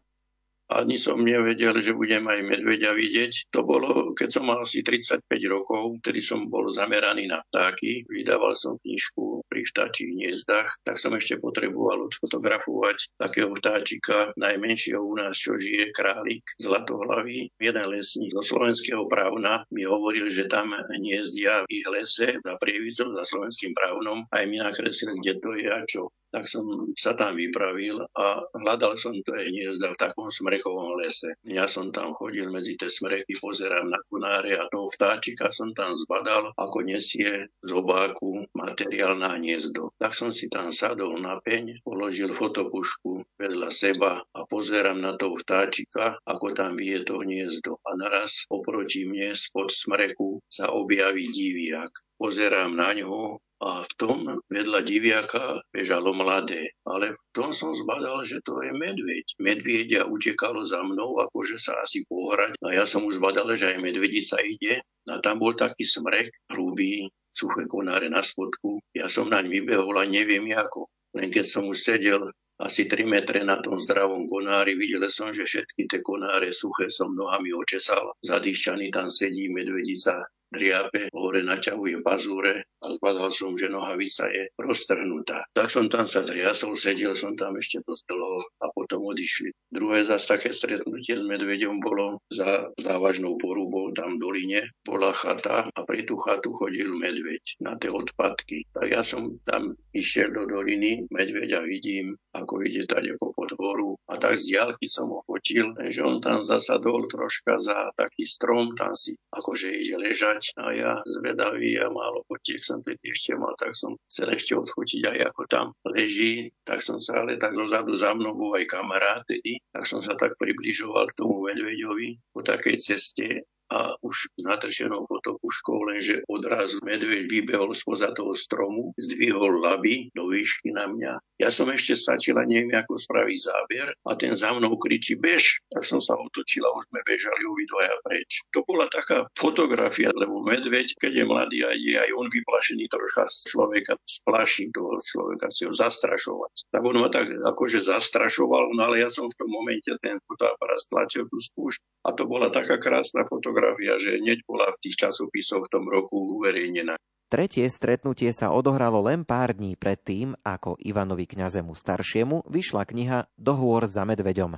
ani 0.68 1.00
som 1.00 1.24
nevedel, 1.24 1.80
že 1.80 1.96
budem 1.96 2.28
aj 2.28 2.40
medveďa 2.44 2.92
vidieť. 2.92 3.32
To 3.56 3.64
bolo, 3.64 4.12
keď 4.12 4.28
som 4.28 4.44
mal 4.52 4.60
asi 4.60 4.84
35 4.84 5.24
rokov, 5.48 5.96
ktorý 6.04 6.20
som 6.20 6.46
bol 6.52 6.68
zameraný 6.68 7.24
na 7.24 7.40
vtáky. 7.48 8.04
Vydával 8.04 8.52
som 8.52 8.76
knižku 8.76 9.48
pri 9.48 9.64
vtáčich 9.64 10.12
hniezdach, 10.12 10.68
tak 10.84 11.00
som 11.00 11.16
ešte 11.16 11.40
potreboval 11.40 12.12
odfotografovať 12.12 13.16
takého 13.16 13.56
vtáčika, 13.56 14.36
najmenšieho 14.36 15.00
u 15.00 15.16
nás, 15.16 15.40
čo 15.40 15.56
žije, 15.56 15.96
králik 15.96 16.44
zlatohlavý. 16.60 17.48
Jeden 17.56 17.86
lesník 17.88 18.36
zo 18.36 18.44
slovenského 18.44 19.08
právna 19.08 19.64
mi 19.72 19.88
hovoril, 19.88 20.28
že 20.28 20.52
tam 20.52 20.76
hniezdia 20.92 21.64
v 21.64 21.80
ich 21.80 21.86
lese 21.88 22.36
za 22.44 22.54
prievicou, 22.60 23.16
za 23.16 23.24
slovenským 23.24 23.72
právnom. 23.72 24.28
Aj 24.28 24.44
mi 24.44 24.60
nakreslil, 24.60 25.16
kde 25.16 25.34
to 25.40 25.50
je 25.56 25.68
a 25.72 25.80
čo 25.88 26.12
tak 26.28 26.44
som 26.44 26.92
sa 26.96 27.16
tam 27.16 27.36
vypravil 27.36 28.04
a 28.16 28.44
hľadal 28.56 29.00
som 29.00 29.16
to 29.24 29.32
hniezda 29.32 29.94
v 29.94 30.00
takom 30.00 30.28
smrekovom 30.28 31.00
lese. 31.00 31.32
Ja 31.48 31.64
som 31.64 31.90
tam 31.90 32.12
chodil 32.12 32.48
medzi 32.52 32.76
tie 32.76 32.92
smreky, 32.92 33.38
pozerám 33.40 33.88
na 33.88 34.00
kunáre 34.12 34.56
a 34.56 34.68
toho 34.68 34.92
vtáčika 34.92 35.48
som 35.48 35.72
tam 35.72 35.96
zbadal, 35.96 36.52
ako 36.56 36.84
nesie 36.84 37.48
z 37.64 37.70
obáku 37.72 38.44
materiál 38.52 39.16
na 39.16 39.36
hniezdo. 39.40 39.92
Tak 39.96 40.12
som 40.12 40.30
si 40.34 40.52
tam 40.52 40.68
sadol 40.68 41.16
na 41.20 41.40
peň, 41.40 41.80
položil 41.82 42.36
fotopušku 42.36 43.24
vedľa 43.40 43.70
seba 43.72 44.20
a 44.22 44.40
pozerám 44.44 45.00
na 45.00 45.16
toho 45.16 45.40
vtáčika, 45.40 46.20
ako 46.28 46.52
tam 46.52 46.76
vie 46.76 47.00
to 47.04 47.20
hniezdo. 47.24 47.80
A 47.88 47.96
naraz 47.96 48.44
oproti 48.52 49.08
mne 49.08 49.32
spod 49.32 49.72
smreku 49.72 50.44
sa 50.48 50.70
objaví 50.74 51.32
diviak. 51.32 51.90
Pozerám 52.18 52.74
na 52.74 52.90
ňo 52.98 53.38
a 53.58 53.82
v 53.82 53.92
tom 53.98 54.18
vedľa 54.46 54.80
diviaka 54.86 55.58
bežalo 55.74 56.14
mladé. 56.14 56.78
Ale 56.86 57.18
v 57.18 57.22
tom 57.34 57.50
som 57.50 57.74
zbadal, 57.74 58.22
že 58.22 58.38
to 58.46 58.62
je 58.62 58.70
medveď. 58.70 59.26
Medviedia 59.42 60.06
utekalo 60.06 60.62
za 60.62 60.78
mnou, 60.86 61.18
akože 61.26 61.58
sa 61.58 61.74
asi 61.82 62.06
pohrať. 62.06 62.54
A 62.62 62.78
ja 62.78 62.84
som 62.86 63.02
už 63.02 63.18
zbadal, 63.18 63.50
že 63.58 63.74
aj 63.74 63.82
medvedica 63.82 64.38
ide. 64.46 64.78
A 65.10 65.18
tam 65.18 65.42
bol 65.42 65.58
taký 65.58 65.82
smrek, 65.82 66.30
hrubý, 66.54 67.10
suché 67.34 67.66
konáre 67.66 68.06
na 68.06 68.22
spodku. 68.22 68.78
Ja 68.94 69.10
som 69.10 69.26
naň 69.26 69.50
vybehol 69.50 69.98
a 69.98 70.06
neviem 70.06 70.46
ako. 70.54 70.86
Len 71.18 71.32
keď 71.34 71.44
som 71.50 71.66
už 71.66 71.82
sedel 71.82 72.30
asi 72.58 72.90
3 72.90 73.06
metre 73.06 73.38
na 73.46 73.62
tom 73.62 73.78
zdravom 73.78 74.26
konári. 74.26 74.74
Videl 74.74 75.06
som, 75.10 75.30
že 75.30 75.46
všetky 75.46 75.86
tie 75.86 76.02
konáre 76.02 76.50
suché 76.50 76.90
som 76.90 77.14
nohami 77.14 77.54
očesal. 77.54 78.10
Zadýšťaný 78.26 78.90
tam 78.90 79.06
sedí 79.14 79.46
medvedica 79.46 80.26
driape, 80.52 81.12
hore 81.12 81.40
naťahuje 81.44 82.00
pazúre 82.00 82.64
a 82.78 82.86
zbadal 82.94 83.34
som, 83.34 83.58
že 83.58 83.68
nohavica 83.68 84.30
je 84.30 84.48
roztrhnutá. 84.56 85.44
Tak 85.52 85.68
som 85.68 85.90
tam 85.90 86.06
sa 86.06 86.22
triasol, 86.22 86.78
sedel 86.78 87.12
som 87.18 87.34
tam 87.34 87.58
ešte 87.58 87.82
dosť 87.82 88.04
dlho 88.06 88.40
a 88.62 88.66
potom 88.70 89.02
odišli. 89.10 89.50
Druhé 89.74 90.06
zase 90.06 90.38
také 90.38 90.50
stretnutie 90.54 91.18
s 91.18 91.24
medveďom 91.26 91.82
bolo 91.82 92.22
za 92.30 92.70
závažnou 92.78 93.36
porúbou 93.36 93.90
tam 93.92 94.16
v 94.16 94.22
doline. 94.22 94.60
Bola 94.86 95.10
chata 95.12 95.68
a 95.68 95.80
pri 95.82 96.06
tú 96.06 96.16
chatu 96.22 96.54
chodil 96.54 96.88
medveď 96.94 97.42
na 97.60 97.74
tie 97.76 97.90
odpadky. 97.90 98.64
Tak 98.72 98.86
ja 98.86 99.02
som 99.02 99.36
tam 99.44 99.74
išiel 99.90 100.30
do 100.30 100.46
doliny, 100.46 101.04
medveďa 101.10 101.66
vidím, 101.66 102.14
ako 102.32 102.62
ide 102.62 102.86
tady 102.86 103.18
po 103.18 103.34
podhoru 103.34 103.98
a 104.06 104.16
tak 104.16 104.38
z 104.38 104.54
diálky 104.54 104.86
som 104.86 105.10
ho 105.10 105.20
fotil, 105.26 105.74
že 105.90 106.00
on 106.00 106.22
tam 106.22 106.40
zasadol 106.40 107.10
troška 107.10 107.58
za 107.58 107.90
taký 107.98 108.22
strom, 108.22 108.78
tam 108.78 108.94
si 108.94 109.18
akože 109.34 109.68
ide 109.74 109.98
ležať 109.98 110.37
foťať 110.38 110.54
a 110.62 110.66
ja 110.72 110.92
zvedavý 111.04 111.78
a 111.82 111.90
málo 111.90 112.22
fotiek 112.30 112.62
som 112.62 112.78
teď 112.82 112.98
ešte 113.02 113.34
mal, 113.34 113.54
tak 113.58 113.74
som 113.74 113.98
chcel 114.06 114.30
ešte 114.34 114.54
odfotiť 114.54 115.02
aj 115.10 115.18
ako 115.34 115.42
tam 115.50 115.66
leží, 115.90 116.50
tak 116.62 116.78
som 116.78 117.02
sa 117.02 117.22
ale 117.22 117.38
tak 117.38 117.54
dozadu 117.54 117.98
za 117.98 118.14
mnou 118.14 118.34
bol 118.38 118.54
aj 118.54 118.70
kamarát 118.70 119.22
tedy, 119.26 119.58
tak 119.74 119.84
som 119.86 120.00
sa 120.00 120.14
tak 120.14 120.38
približoval 120.38 121.10
k 121.10 121.16
tomu 121.18 121.42
medveďovi 121.50 122.22
po 122.30 122.40
takej 122.46 122.76
ceste 122.78 123.42
a 123.68 123.94
už 124.00 124.32
natrčenou 124.40 125.04
fotopuškou, 125.04 125.78
lenže 125.92 126.24
odrazu 126.24 126.80
medveď 126.80 127.28
vybehol 127.28 127.76
spoza 127.76 128.16
toho 128.16 128.32
stromu, 128.32 128.96
zdvihol 128.96 129.60
laby 129.60 130.08
do 130.16 130.32
výšky 130.32 130.72
na 130.72 130.88
mňa. 130.88 131.12
Ja 131.38 131.52
som 131.52 131.70
ešte 131.70 131.94
stačila, 131.94 132.48
neviem, 132.48 132.72
ako 132.74 132.98
spraviť 132.98 133.38
záber 133.38 133.86
a 133.92 134.10
ten 134.18 134.34
za 134.34 134.50
mnou 134.56 134.74
kričí 134.80 135.14
bež. 135.14 135.60
Tak 135.70 135.84
som 135.84 136.00
sa 136.00 136.16
otočila, 136.18 136.72
už 136.74 136.88
sme 136.90 137.04
bežali 137.04 137.42
obidvaja 137.46 137.94
preč. 138.02 138.42
To 138.56 138.64
bola 138.64 138.88
taká 138.90 139.28
fotografia, 139.38 140.10
lebo 140.16 140.42
medveď, 140.42 140.98
keď 140.98 141.12
je 141.12 141.24
mladý 141.28 141.58
a 141.62 141.70
je 141.76 141.94
aj 141.94 142.10
on 142.16 142.26
vyplašený 142.32 142.90
troška 142.90 143.28
z 143.30 143.36
človeka, 143.54 143.92
splaší 144.08 144.72
toho 144.74 144.98
človeka, 144.98 145.46
si 145.52 145.68
ho 145.68 145.72
zastrašovať. 145.76 146.72
Tak 146.74 146.82
on 146.82 146.96
ma 147.04 147.12
tak 147.12 147.30
akože 147.30 147.86
zastrašoval, 147.86 148.74
no 148.74 148.80
ale 148.90 149.04
ja 149.04 149.12
som 149.12 149.30
v 149.30 149.38
tom 149.38 149.52
momente 149.52 149.92
ten 150.02 150.18
fotoaparát 150.26 150.80
stlačil 150.82 151.30
tú 151.30 151.38
spúšť 151.38 151.78
a 152.08 152.16
to 152.16 152.26
bola 152.26 152.50
taká 152.50 152.80
krásna 152.82 153.22
fotografia 153.28 153.57
fotografia, 153.58 153.98
že 153.98 154.22
hneď 154.22 154.46
bola 154.46 154.70
v 154.70 154.80
tých 154.86 154.96
časopisoch 155.02 155.66
v 155.66 155.72
tom 155.74 155.84
roku 155.90 156.38
uverejnená. 156.38 156.94
Tretie 157.26 157.66
stretnutie 157.66 158.30
sa 158.30 158.54
odohralo 158.54 159.02
len 159.02 159.26
pár 159.26 159.52
dní 159.52 159.74
predtým, 159.74 160.38
ako 160.46 160.78
Ivanovi 160.78 161.26
kňazemu 161.26 161.74
staršiemu 161.74 162.46
vyšla 162.46 162.86
kniha 162.86 163.18
Dohôr 163.34 163.84
za 163.90 164.06
medveďom 164.06 164.56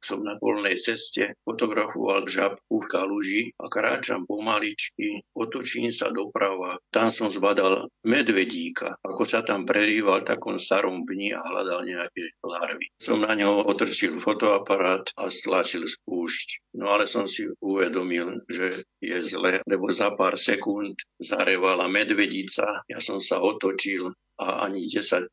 som 0.00 0.24
na 0.24 0.36
polnej 0.40 0.80
ceste 0.80 1.36
fotografoval 1.44 2.24
žabku 2.24 2.80
v 2.80 2.90
kaluži 2.90 3.42
a 3.60 3.68
kráčam 3.68 4.24
pomaličky, 4.24 5.20
otočím 5.36 5.92
sa 5.92 6.08
doprava. 6.08 6.80
Tam 6.88 7.12
som 7.12 7.28
zbadal 7.28 7.88
medvedíka, 8.04 8.96
ako 9.04 9.22
sa 9.28 9.44
tam 9.44 9.68
prerýval 9.68 10.24
takom 10.24 10.56
starom 10.56 11.04
pni 11.04 11.36
a 11.36 11.40
hľadal 11.44 11.84
nejaké 11.84 12.32
larvy. 12.40 12.88
Som 13.00 13.22
na 13.24 13.36
ňo 13.36 13.68
otrčil 13.68 14.18
fotoaparát 14.24 15.04
a 15.20 15.28
stlačil 15.28 15.84
spúšť. 15.84 16.76
No 16.80 16.94
ale 16.94 17.10
som 17.10 17.26
si 17.26 17.50
uvedomil, 17.60 18.46
že 18.46 18.86
je 19.02 19.18
zle, 19.26 19.60
lebo 19.66 19.90
za 19.90 20.14
pár 20.14 20.38
sekúnd 20.38 20.96
zarevala 21.18 21.90
medvedica. 21.90 22.86
Ja 22.86 23.02
som 23.02 23.18
sa 23.18 23.42
otočil 23.42 24.14
a 24.40 24.64
ani 24.64 24.88
10-12 24.88 25.28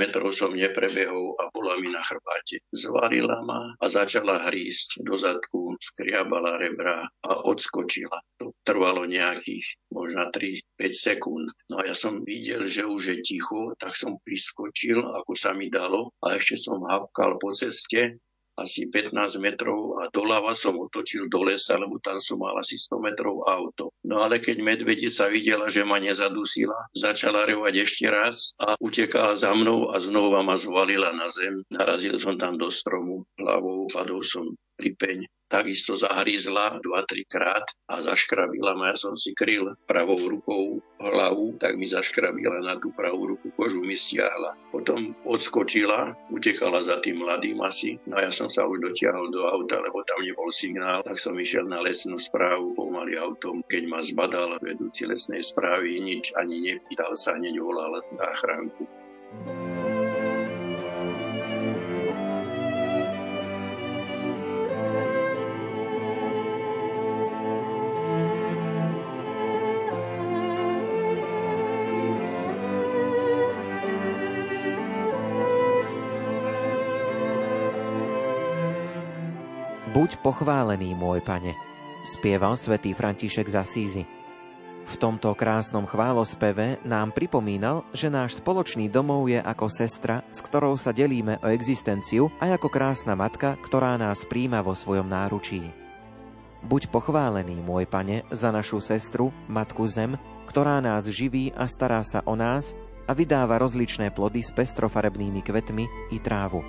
metrov 0.00 0.32
som 0.32 0.56
neprebehol 0.56 1.36
a 1.36 1.52
bola 1.52 1.76
mi 1.76 1.92
na 1.92 2.00
chrbáte. 2.00 2.64
Zvarila 2.72 3.44
ma 3.44 3.76
a 3.76 3.86
začala 3.92 4.48
hrísť 4.48 5.04
do 5.04 5.14
zadku, 5.20 5.76
skriabala 5.76 6.56
rebra 6.56 7.04
a 7.04 7.32
odskočila. 7.44 8.16
To 8.40 8.56
trvalo 8.64 9.04
nejakých 9.04 9.64
možno 9.92 10.32
3-5 10.32 10.64
sekúnd. 10.88 11.52
No 11.68 11.84
a 11.84 11.92
ja 11.92 11.94
som 11.94 12.24
videl, 12.24 12.64
že 12.72 12.88
už 12.88 13.02
je 13.12 13.16
ticho, 13.20 13.76
tak 13.76 13.92
som 13.92 14.16
priskočil, 14.24 15.04
ako 15.04 15.36
sa 15.36 15.52
mi 15.52 15.68
dalo 15.68 16.16
a 16.24 16.40
ešte 16.40 16.56
som 16.56 16.80
hapkal 16.88 17.36
po 17.36 17.52
ceste 17.52 18.16
asi 18.56 18.88
15 18.88 19.12
metrov 19.38 20.00
a 20.00 20.08
doľava 20.08 20.56
som 20.56 20.80
otočil 20.80 21.28
do 21.28 21.44
lesa, 21.44 21.76
lebo 21.76 22.00
tam 22.00 22.16
som 22.16 22.40
mal 22.40 22.56
asi 22.56 22.80
100 22.80 22.98
metrov 23.04 23.44
auto. 23.44 23.92
No 24.08 24.24
ale 24.24 24.40
keď 24.40 24.64
medvedica 24.64 25.28
videla, 25.28 25.68
že 25.68 25.84
ma 25.84 26.00
nezadusila, 26.00 26.92
začala 26.96 27.44
revať 27.44 27.84
ešte 27.84 28.06
raz 28.08 28.56
a 28.56 28.74
utekala 28.80 29.36
za 29.36 29.52
mnou 29.52 29.92
a 29.92 30.00
znova 30.00 30.40
ma 30.40 30.56
zvalila 30.56 31.12
na 31.12 31.28
zem. 31.28 31.60
Narazil 31.68 32.16
som 32.16 32.40
tam 32.40 32.56
do 32.56 32.72
stromu 32.72 33.28
hlavou, 33.36 33.92
padol 33.92 34.24
som 34.24 34.56
pri 34.76 34.92
peň 34.96 35.18
takisto 35.48 35.96
zahryzla 35.96 36.82
2-3 36.82 37.26
krát 37.30 37.66
a 37.88 38.02
zaškrabila 38.02 38.74
ma. 38.74 38.94
Ja 38.94 38.96
som 38.98 39.14
si 39.18 39.34
kryl 39.34 39.74
pravou 39.86 40.18
rukou 40.18 40.82
hlavu, 40.98 41.58
tak 41.58 41.78
mi 41.78 41.86
zaškrabila 41.86 42.62
na 42.62 42.78
tú 42.78 42.90
pravú 42.94 43.34
ruku, 43.34 43.50
kožu 43.54 43.82
mi 43.82 43.94
stiahla. 43.94 44.54
Potom 44.70 45.14
odskočila, 45.26 46.14
utekala 46.30 46.82
za 46.86 46.98
tým 47.02 47.22
mladým 47.22 47.58
asi. 47.62 47.98
No 48.06 48.18
ja 48.18 48.30
som 48.30 48.50
sa 48.50 48.66
už 48.66 48.82
dotiahol 48.90 49.30
do 49.30 49.46
auta, 49.46 49.78
lebo 49.82 50.02
tam 50.06 50.22
nebol 50.22 50.50
signál, 50.50 51.02
tak 51.06 51.18
som 51.18 51.38
išiel 51.38 51.66
na 51.66 51.82
lesnú 51.82 52.18
správu 52.18 52.74
pomaly 52.74 53.18
autom. 53.18 53.62
Keď 53.66 53.82
ma 53.86 54.00
zbadal 54.02 54.58
vedúci 54.62 55.06
lesnej 55.06 55.42
správy, 55.42 55.98
nič 56.02 56.34
ani 56.38 56.62
nepýtal 56.62 57.14
sa, 57.14 57.34
hneď 57.38 57.58
volal 57.58 57.98
záchranku. 58.16 58.86
thank 59.44 59.84
you 59.84 59.85
Buď 79.96 80.20
pochválený, 80.20 80.92
môj 80.92 81.24
pane, 81.24 81.56
spieval 82.04 82.52
svätý 82.60 82.92
František 82.92 83.48
z 83.48 83.56
Asízy. 83.56 84.02
V 84.84 84.94
tomto 85.00 85.32
krásnom 85.32 85.88
chválospeve 85.88 86.84
nám 86.84 87.16
pripomínal, 87.16 87.80
že 87.96 88.12
náš 88.12 88.36
spoločný 88.36 88.92
domov 88.92 89.32
je 89.32 89.40
ako 89.40 89.72
sestra, 89.72 90.20
s 90.28 90.44
ktorou 90.44 90.76
sa 90.76 90.92
delíme 90.92 91.40
o 91.40 91.48
existenciu 91.48 92.28
a 92.44 92.52
ako 92.52 92.68
krásna 92.68 93.16
matka, 93.16 93.56
ktorá 93.64 93.96
nás 93.96 94.28
príjma 94.28 94.60
vo 94.60 94.76
svojom 94.76 95.08
náručí. 95.08 95.72
Buď 96.60 96.92
pochválený, 96.92 97.56
môj 97.64 97.88
pane, 97.88 98.20
za 98.28 98.52
našu 98.52 98.84
sestru, 98.84 99.32
Matku 99.48 99.88
Zem, 99.88 100.20
ktorá 100.44 100.76
nás 100.84 101.08
živí 101.08 101.56
a 101.56 101.64
stará 101.64 102.04
sa 102.04 102.20
o 102.28 102.36
nás 102.36 102.76
a 103.08 103.16
vydáva 103.16 103.56
rozličné 103.56 104.12
plody 104.12 104.44
s 104.44 104.52
pestrofarebnými 104.52 105.40
kvetmi 105.40 106.12
i 106.12 106.20
trávu. 106.20 106.60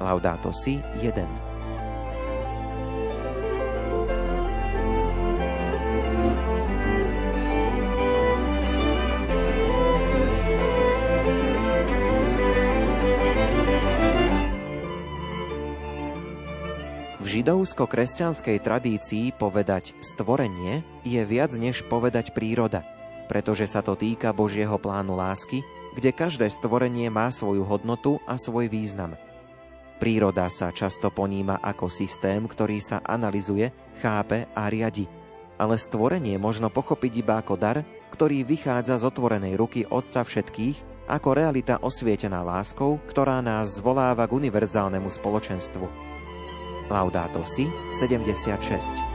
Laudato 0.00 0.56
si 0.56 0.80
1. 1.04 1.49
židovsko-kresťanskej 17.30 18.58
tradícii 18.58 19.30
povedať 19.38 19.94
stvorenie 20.02 20.82
je 21.06 21.22
viac 21.22 21.54
než 21.54 21.86
povedať 21.86 22.34
príroda, 22.34 22.82
pretože 23.30 23.70
sa 23.70 23.86
to 23.86 23.94
týka 23.94 24.34
Božieho 24.34 24.74
plánu 24.82 25.14
lásky, 25.14 25.62
kde 25.94 26.10
každé 26.10 26.50
stvorenie 26.50 27.06
má 27.06 27.30
svoju 27.30 27.62
hodnotu 27.62 28.18
a 28.26 28.34
svoj 28.34 28.66
význam. 28.66 29.14
Príroda 30.02 30.50
sa 30.50 30.74
často 30.74 31.14
poníma 31.14 31.62
ako 31.62 31.86
systém, 31.86 32.50
ktorý 32.50 32.82
sa 32.82 32.98
analizuje, 33.06 33.70
chápe 34.02 34.50
a 34.50 34.66
riadi, 34.66 35.06
ale 35.54 35.78
stvorenie 35.78 36.34
možno 36.34 36.66
pochopiť 36.66 37.12
iba 37.22 37.38
ako 37.38 37.54
dar, 37.54 37.86
ktorý 38.10 38.42
vychádza 38.42 38.98
z 38.98 39.06
otvorenej 39.06 39.54
ruky 39.54 39.86
Otca 39.86 40.26
všetkých, 40.26 41.06
ako 41.06 41.28
realita 41.38 41.78
osvietená 41.78 42.42
láskou, 42.42 42.98
ktorá 43.06 43.38
nás 43.38 43.78
zvoláva 43.78 44.26
k 44.26 44.34
univerzálnemu 44.34 45.06
spoločenstvu. 45.06 46.09
Laudato 46.90 47.46
Si 47.46 47.70
76. 47.94 49.10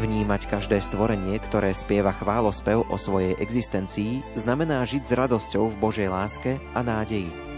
Vnímať 0.00 0.46
každé 0.48 0.78
stvorenie, 0.80 1.36
ktoré 1.42 1.74
spieva 1.74 2.14
chválospev 2.14 2.86
o 2.88 2.96
svojej 2.96 3.34
existencii, 3.42 4.22
znamená 4.38 4.80
žiť 4.86 5.02
s 5.04 5.12
radosťou 5.12 5.74
v 5.74 5.78
Božej 5.82 6.08
láske 6.08 6.56
a 6.72 6.80
nádeji. 6.80 7.49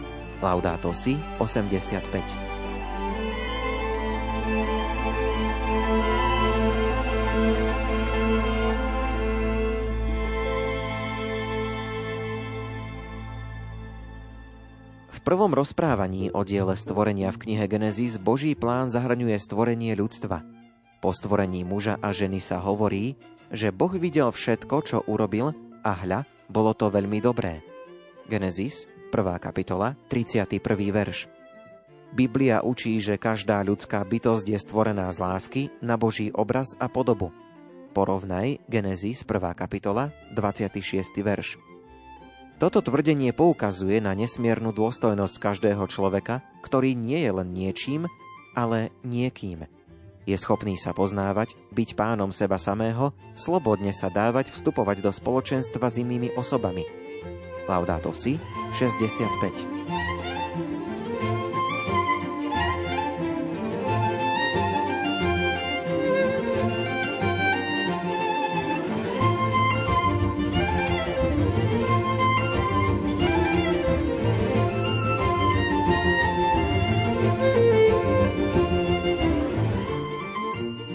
Laudato 0.42 0.90
Si 0.90 1.14
85. 1.38 2.02
V 15.08 15.18
prvom 15.22 15.54
rozprávaní 15.54 16.34
o 16.34 16.42
diele 16.42 16.74
stvorenia 16.74 17.30
v 17.30 17.46
knihe 17.46 17.70
Genesis 17.70 18.18
Boží 18.18 18.58
plán 18.58 18.90
zahraňuje 18.90 19.38
stvorenie 19.38 19.94
ľudstva. 19.94 20.42
Po 20.98 21.14
stvorení 21.14 21.62
muža 21.62 22.02
a 22.02 22.10
ženy 22.10 22.42
sa 22.42 22.58
hovorí, 22.58 23.14
že 23.54 23.70
Boh 23.70 23.94
videl 23.94 24.34
všetko, 24.34 24.76
čo 24.82 24.98
urobil 25.06 25.54
a 25.86 25.92
hľa, 25.94 26.26
bolo 26.50 26.74
to 26.74 26.90
veľmi 26.90 27.22
dobré. 27.22 27.62
Genesis 28.26 28.90
1. 29.12 29.36
kapitola, 29.44 29.92
31. 30.08 30.56
verš. 30.88 31.28
Biblia 32.16 32.64
učí, 32.64 32.96
že 32.96 33.20
každá 33.20 33.60
ľudská 33.60 34.00
bytosť 34.08 34.46
je 34.48 34.56
stvorená 34.56 35.12
z 35.12 35.18
lásky 35.20 35.62
na 35.84 36.00
Boží 36.00 36.32
obraz 36.32 36.72
a 36.80 36.88
podobu. 36.88 37.28
Porovnaj 37.92 38.64
Genesis 38.72 39.20
1. 39.20 39.52
kapitola, 39.52 40.16
26. 40.32 41.12
verš. 41.20 41.60
Toto 42.56 42.80
tvrdenie 42.80 43.36
poukazuje 43.36 44.00
na 44.00 44.16
nesmiernu 44.16 44.72
dôstojnosť 44.72 45.36
každého 45.36 45.84
človeka, 45.92 46.40
ktorý 46.64 46.96
nie 46.96 47.20
je 47.20 47.32
len 47.36 47.52
niečím, 47.52 48.08
ale 48.56 48.96
niekým. 49.04 49.68
Je 50.24 50.40
schopný 50.40 50.80
sa 50.80 50.96
poznávať, 50.96 51.52
byť 51.68 52.00
pánom 52.00 52.32
seba 52.32 52.56
samého, 52.56 53.12
slobodne 53.36 53.92
sa 53.92 54.08
dávať 54.08 54.56
vstupovať 54.56 55.04
do 55.04 55.12
spoločenstva 55.12 55.92
s 55.92 56.00
inými 56.00 56.32
osobami– 56.32 56.88
Laudato 57.66 58.12
Si 58.12 58.38
65. 58.72 60.01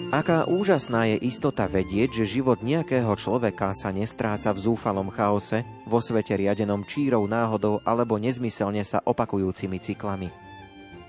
Aká 0.07 0.47
úžasná 0.47 1.03
je 1.11 1.19
istota 1.19 1.67
vedieť, 1.67 2.23
že 2.23 2.39
život 2.39 2.63
nejakého 2.63 3.11
človeka 3.19 3.75
sa 3.75 3.91
nestráca 3.91 4.55
v 4.55 4.63
zúfalom 4.63 5.11
chaose, 5.11 5.67
vo 5.83 5.99
svete 5.99 6.31
riadenom 6.31 6.87
čírou 6.87 7.27
náhodou 7.27 7.83
alebo 7.83 8.15
nezmyselne 8.15 8.87
sa 8.87 9.03
opakujúcimi 9.03 9.75
cyklami. 9.83 10.31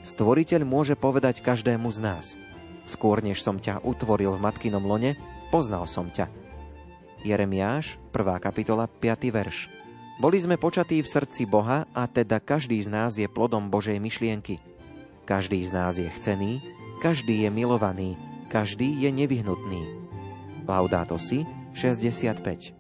Stvoriteľ 0.02 0.66
môže 0.66 0.98
povedať 0.98 1.46
každému 1.46 1.94
z 1.94 1.98
nás. 2.02 2.26
Skôr 2.90 3.22
než 3.22 3.38
som 3.38 3.62
ťa 3.62 3.86
utvoril 3.86 4.34
v 4.34 4.42
matkinom 4.42 4.82
lone, 4.82 5.14
poznal 5.54 5.86
som 5.86 6.10
ťa. 6.10 6.26
Jeremiáš, 7.22 8.02
1. 8.10 8.42
kapitola, 8.42 8.90
5. 8.90 9.30
verš. 9.30 9.70
Boli 10.18 10.42
sme 10.42 10.58
počatí 10.58 10.98
v 10.98 11.06
srdci 11.06 11.46
Boha 11.46 11.86
a 11.94 12.10
teda 12.10 12.42
každý 12.42 12.82
z 12.82 12.90
nás 12.90 13.14
je 13.14 13.30
plodom 13.30 13.70
Božej 13.70 14.02
myšlienky. 14.02 14.58
Každý 15.22 15.62
z 15.62 15.70
nás 15.70 16.02
je 16.02 16.10
chcený, 16.10 16.58
každý 16.98 17.46
je 17.46 17.50
milovaný, 17.54 18.18
každý 18.48 19.04
je 19.04 19.12
nevyhnutný. 19.12 19.84
Laudato 20.64 21.20
si 21.20 21.44
65. 21.76 22.72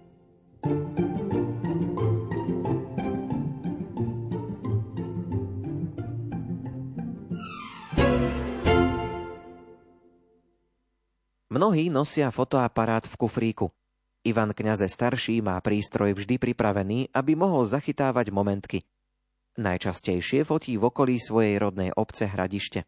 Mnohí 11.48 11.92
nosia 11.92 12.32
fotoaparát 12.32 13.04
v 13.04 13.14
kufríku. 13.20 13.68
Ivan 14.24 14.52
kňaze 14.56 14.88
starší 14.88 15.44
má 15.44 15.60
prístroj 15.60 16.16
vždy 16.16 16.36
pripravený, 16.40 17.12
aby 17.12 17.32
mohol 17.36 17.64
zachytávať 17.68 18.32
momentky. 18.32 18.84
Najčastejšie 19.58 20.46
fotí 20.46 20.78
v 20.78 20.86
okolí 20.86 21.18
svojej 21.18 21.58
rodnej 21.58 21.90
obce 21.96 22.30
Hradište. 22.30 22.86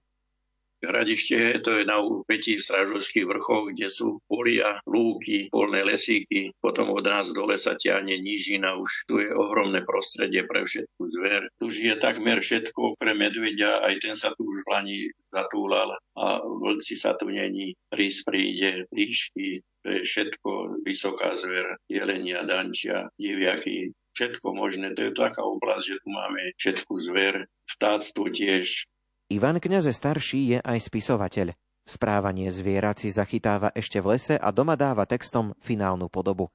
Hradište 0.81 1.61
to 1.61 1.77
je 1.77 1.85
na 1.85 2.01
úpetí 2.01 2.57
Strážovských 2.57 3.29
vrchov, 3.29 3.77
kde 3.77 3.93
sú 3.93 4.17
polia, 4.25 4.81
lúky, 4.89 5.53
polné 5.53 5.85
lesíky. 5.85 6.57
Potom 6.65 6.89
od 6.97 7.05
nás 7.05 7.29
dole 7.37 7.61
sa 7.61 7.77
ťahne 7.77 8.17
nížina. 8.17 8.81
Už 8.81 8.91
tu 9.05 9.21
je 9.21 9.29
ohromné 9.29 9.85
prostredie 9.85 10.49
pre 10.49 10.65
všetku 10.65 11.03
zver. 11.13 11.53
Tu 11.61 11.69
žije 11.69 12.01
takmer 12.01 12.41
všetko, 12.41 12.97
okrem 12.97 13.21
medvedia. 13.21 13.85
Aj 13.85 13.93
ten 14.01 14.17
sa 14.17 14.33
tu 14.33 14.49
už 14.49 14.65
v 14.65 14.71
Lani 14.73 15.01
zatúlal. 15.29 16.01
A 16.17 16.41
vlci 16.41 16.97
sa 16.97 17.13
tu 17.13 17.29
není. 17.29 17.77
Rys 17.93 18.25
príde, 18.25 18.89
líšky, 18.89 19.61
to 19.85 19.89
je 19.97 20.01
všetko 20.05 20.81
vysoká 20.85 21.37
zver, 21.37 21.77
jelenia, 21.89 22.45
dančia, 22.45 23.09
diviaky, 23.17 23.93
všetko 24.17 24.53
možné. 24.53 24.93
To 24.97 25.09
je 25.09 25.13
taká 25.17 25.41
oblasť, 25.41 25.85
že 25.85 25.97
tu 26.05 26.09
máme 26.13 26.43
všetku 26.61 26.93
zver, 27.01 27.35
vtáctvo 27.65 28.29
tiež, 28.29 28.85
Ivan 29.31 29.63
kňaze 29.63 29.95
starší 29.95 30.41
je 30.43 30.59
aj 30.59 30.91
spisovateľ. 30.91 31.55
Správanie 31.87 32.51
zvierat 32.51 32.99
si 32.99 33.15
zachytáva 33.15 33.71
ešte 33.79 34.03
v 34.03 34.19
lese 34.19 34.35
a 34.35 34.51
doma 34.51 34.75
dáva 34.75 35.07
textom 35.07 35.55
finálnu 35.63 36.11
podobu. 36.11 36.51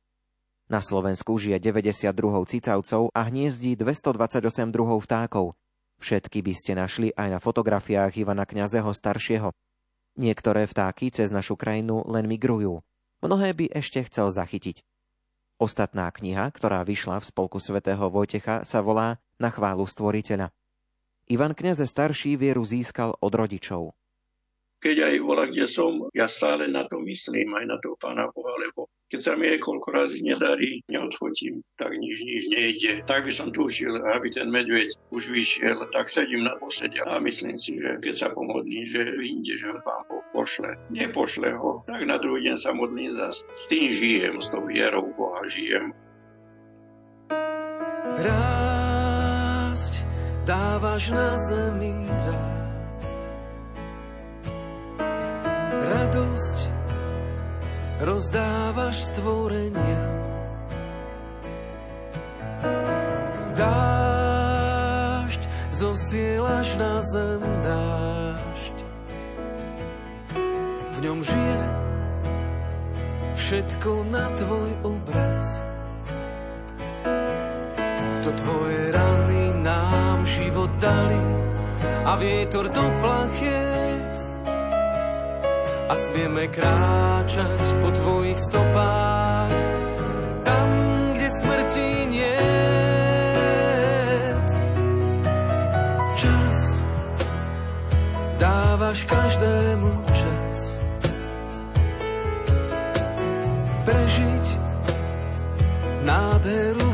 Na 0.68 0.84
Slovensku 0.84 1.40
žije 1.40 1.56
92 1.64 2.12
cicavcov 2.52 3.16
a 3.16 3.32
hniezdí 3.32 3.80
228 3.80 4.76
druhov 4.76 5.08
vtákov. 5.08 5.56
Všetky 6.04 6.44
by 6.44 6.52
ste 6.52 6.76
našli 6.76 7.16
aj 7.16 7.38
na 7.38 7.40
fotografiách 7.40 8.12
Ivana 8.20 8.44
kňazeho 8.44 8.92
staršieho. 8.92 9.56
Niektoré 10.20 10.68
vtáky 10.68 11.16
cez 11.16 11.32
našu 11.32 11.56
krajinu 11.56 12.04
len 12.12 12.28
migrujú. 12.28 12.84
Mnohé 13.24 13.56
by 13.56 13.72
ešte 13.72 14.04
chcel 14.04 14.28
zachytiť. 14.36 14.84
Ostatná 15.64 16.12
kniha, 16.12 16.52
ktorá 16.52 16.84
vyšla 16.84 17.24
v 17.24 17.28
spolku 17.32 17.64
svätého 17.64 18.12
Vojtecha, 18.12 18.68
sa 18.68 18.84
volá 18.84 19.24
Na 19.40 19.48
chválu 19.48 19.88
stvoriteľa. 19.88 20.52
Ivan 21.26 21.58
kňaze 21.58 21.90
starší 21.90 22.38
vieru 22.38 22.62
získal 22.62 23.18
od 23.18 23.34
rodičov 23.34 23.96
keď 24.86 24.98
aj 25.02 25.16
vola, 25.26 25.50
kde 25.50 25.66
som, 25.66 26.06
ja 26.14 26.30
stále 26.30 26.70
na 26.70 26.86
to 26.86 27.02
myslím, 27.02 27.58
aj 27.58 27.66
na 27.66 27.78
toho 27.82 27.98
Pána 27.98 28.30
Boha, 28.30 28.54
lebo 28.62 28.86
keď 29.10 29.20
sa 29.22 29.34
mi 29.34 29.50
koľko 29.58 29.90
razy 29.90 30.22
nedarí, 30.22 30.86
neodfotím, 30.86 31.66
tak 31.74 31.98
nič, 31.98 32.22
nič 32.22 32.44
nejde. 32.54 32.92
Tak 33.10 33.26
by 33.26 33.34
som 33.34 33.50
túžil, 33.50 33.98
aby 33.98 34.30
ten 34.30 34.46
medveď 34.54 34.94
už 35.10 35.34
vyšiel, 35.34 35.90
tak 35.90 36.06
sedím 36.06 36.46
na 36.46 36.54
posede 36.62 37.02
a 37.02 37.18
myslím 37.18 37.58
si, 37.58 37.82
že 37.82 37.98
keď 37.98 38.14
sa 38.14 38.28
pomodlím, 38.30 38.86
že 38.86 39.10
vyjde, 39.10 39.54
že 39.58 39.68
ho 39.74 39.80
Pán 39.82 40.06
Boh 40.06 40.26
pošle. 40.30 40.78
Nepošle 40.94 41.50
ho, 41.58 41.82
tak 41.90 42.06
na 42.06 42.22
druhý 42.22 42.46
deň 42.50 42.58
sa 42.62 42.70
modlím 42.70 43.10
zas. 43.18 43.42
S 43.58 43.66
tým 43.66 43.90
žijem, 43.90 44.38
s 44.38 44.54
tou 44.54 44.66
vierou 44.70 45.10
Boha 45.18 45.42
žijem. 45.50 45.98
Rásť 48.06 48.75
dávaš 50.46 51.10
na 51.10 51.34
zemi 51.42 52.06
rásť 52.06 53.20
radosť 55.86 56.58
rozdávaš 58.06 59.10
stvorenia. 59.10 60.02
Dážď 63.58 65.42
zosielaš 65.74 66.70
na 66.78 66.94
zem 67.02 67.42
dážď. 67.66 68.76
V 70.94 70.98
ňom 71.02 71.20
žije 71.26 71.62
všetko 73.34 73.92
na 74.14 74.30
tvoj 74.38 74.70
obraz. 74.86 75.48
To 78.26 78.30
tvoje 78.42 78.90
rany 78.90 79.45
dali 80.86 81.22
a 82.06 82.14
vietor 82.22 82.70
do 82.70 82.86
plachiet 83.02 84.16
a 85.90 85.94
smieme 85.98 86.46
kráčať 86.54 87.64
po 87.82 87.90
tvojich 87.90 88.38
stopách 88.38 89.54
tam, 90.46 90.70
kde 91.14 91.28
smrti 91.30 91.90
nie. 92.10 92.42
Čas 96.18 96.58
dávaš 98.38 99.00
každému 99.10 99.90
čas 100.14 100.58
prežiť 103.86 104.46
nádheru 106.06 106.85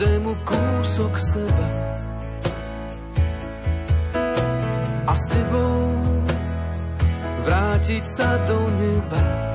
každému 0.00 0.32
kúsok 0.48 1.12
seba 1.20 1.68
a 5.04 5.12
s 5.12 5.28
tebou 5.28 5.92
vrátiť 7.44 8.04
sa 8.08 8.32
do 8.48 8.64
neba. 8.80 9.49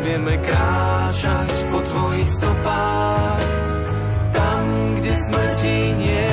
Smieme 0.00 0.32
kráčať 0.40 1.52
po 1.68 1.76
tvojich 1.84 2.30
stopách, 2.32 3.44
tam, 4.32 4.64
kde 4.96 5.12
smrti 5.12 5.76
nie. 6.00 6.32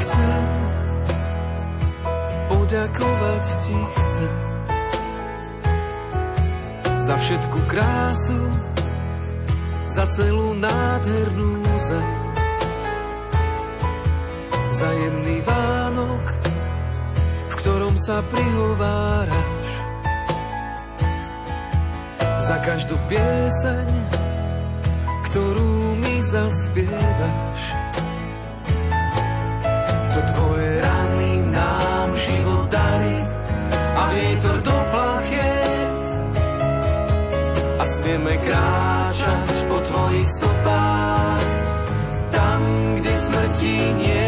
Chcem 0.00 0.44
poďakovať 2.48 3.44
ti, 3.60 3.76
chcem 3.76 4.34
za 7.04 7.16
všetku 7.20 7.58
krásu, 7.68 8.40
za 9.84 10.08
celú 10.16 10.56
nádhernú 10.56 11.60
zem. 11.76 12.08
Za 14.72 14.88
jemný 14.96 15.44
Vánok, 15.44 16.24
v 17.52 17.54
ktorom 17.60 17.94
sa 18.00 18.24
prihovára 18.24 19.59
za 22.40 22.56
každú 22.64 22.96
pieseň, 23.04 23.88
ktorú 25.28 26.00
mi 26.00 26.24
zaspievaš. 26.24 27.62
To 30.10 30.20
tvoje 30.24 30.70
rany 30.80 31.44
nám 31.52 32.08
život 32.16 32.64
dali 32.72 33.16
a 33.76 34.02
vietor 34.16 34.56
do 34.64 34.76
plachiet 34.88 36.06
a 37.76 37.84
smieme 37.84 38.34
kráčať 38.40 39.54
po 39.68 39.78
tvojich 39.84 40.30
stopách 40.32 41.48
tam, 42.32 42.60
kde 42.96 43.12
smrti 43.20 43.76
nie 44.00 44.19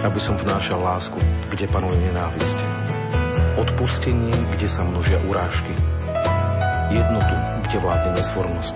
aby 0.00 0.20
som 0.20 0.36
vnášal 0.36 0.80
lásku, 0.80 1.18
kde 1.52 1.68
panuje 1.68 1.98
nenávisť. 2.08 2.58
Odpustenie, 3.60 4.32
kde 4.56 4.68
sa 4.68 4.84
množia 4.86 5.20
urážky. 5.28 5.72
Jednotu, 6.88 7.34
kde 7.68 7.76
vládne 7.80 8.10
nesvornosť. 8.16 8.74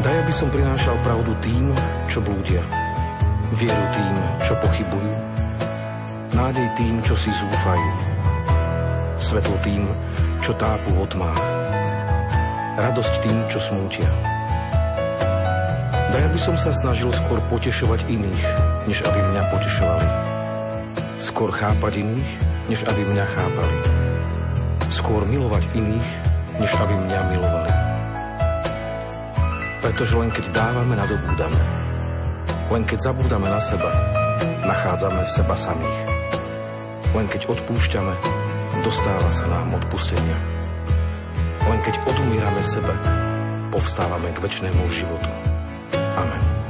Daj, 0.00 0.16
aby 0.24 0.32
som 0.32 0.48
prinášal 0.48 0.96
pravdu 1.04 1.32
tým, 1.44 1.72
čo 2.08 2.24
blúdia. 2.24 2.64
Vieru 3.54 3.84
tým, 3.92 4.14
čo 4.42 4.56
pochybujú. 4.58 5.14
Nádej 6.32 6.66
tým, 6.76 6.94
čo 7.04 7.14
si 7.16 7.28
zúfajú. 7.32 7.92
Svetlo 9.20 9.56
tým, 9.64 9.88
čo 10.40 10.52
tápu 10.56 10.92
v 10.92 11.02
otmách. 11.04 11.40
Radosť 12.76 13.14
tým, 13.24 13.38
čo 13.48 13.56
smútia 13.56 14.08
Daj, 16.16 16.32
aby 16.32 16.40
som 16.40 16.56
sa 16.56 16.72
snažil 16.72 17.12
skôr 17.12 17.44
potešovať 17.52 18.08
iných, 18.08 18.65
než 18.86 19.02
aby 19.02 19.18
mňa 19.18 19.42
potešovali. 19.50 20.08
Skôr 21.18 21.50
chápať 21.50 22.06
iných, 22.06 22.30
než 22.70 22.86
aby 22.86 23.02
mňa 23.02 23.26
chápali. 23.26 23.76
Skôr 24.88 25.26
milovať 25.26 25.66
iných, 25.74 26.08
než 26.62 26.70
aby 26.78 26.94
mňa 26.94 27.20
milovali. 27.34 27.72
Pretože 29.82 30.14
len 30.18 30.30
keď 30.30 30.54
dávame, 30.54 30.94
nadobúdame. 30.94 31.62
Len 32.70 32.82
keď 32.82 33.10
zabúdame 33.10 33.46
na 33.50 33.62
seba, 33.62 33.90
nachádzame 34.66 35.22
seba 35.22 35.54
samých. 35.54 36.00
Len 37.14 37.26
keď 37.30 37.46
odpúšťame, 37.50 38.14
dostáva 38.82 39.30
sa 39.30 39.46
nám 39.46 39.78
odpustenia. 39.78 40.38
Len 41.66 41.78
keď 41.82 41.98
odumírame 42.06 42.62
sebe, 42.62 42.94
povstávame 43.70 44.30
k 44.34 44.42
väčšnému 44.42 44.82
životu. 44.90 45.30
Amen. 46.18 46.65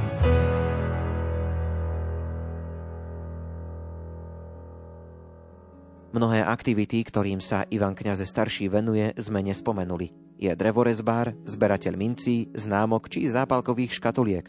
Mnohé 6.17 6.41
aktivity, 6.41 7.05
ktorým 7.05 7.45
sa 7.45 7.69
Ivan 7.69 7.93
Kňaze 7.93 8.25
starší 8.25 8.73
venuje, 8.73 9.13
sme 9.21 9.45
nespomenuli. 9.45 10.17
Je 10.41 10.49
drevorezbár, 10.49 11.37
zberateľ 11.45 11.93
mincí, 11.93 12.49
známok 12.57 13.13
či 13.13 13.29
zápalkových 13.29 13.93
škatuliek. 14.01 14.49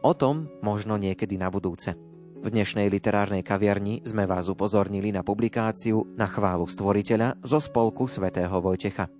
O 0.00 0.16
tom 0.16 0.48
možno 0.64 0.96
niekedy 0.96 1.36
na 1.36 1.52
budúce. 1.52 1.92
V 2.40 2.48
dnešnej 2.48 2.88
literárnej 2.88 3.44
kaviarni 3.44 4.00
sme 4.08 4.24
vás 4.24 4.48
upozornili 4.48 5.12
na 5.12 5.20
publikáciu 5.20 6.16
na 6.16 6.24
chválu 6.24 6.64
stvoriteľa 6.64 7.44
zo 7.44 7.60
spolku 7.60 8.08
svätého 8.08 8.56
Vojtecha. 8.64 9.12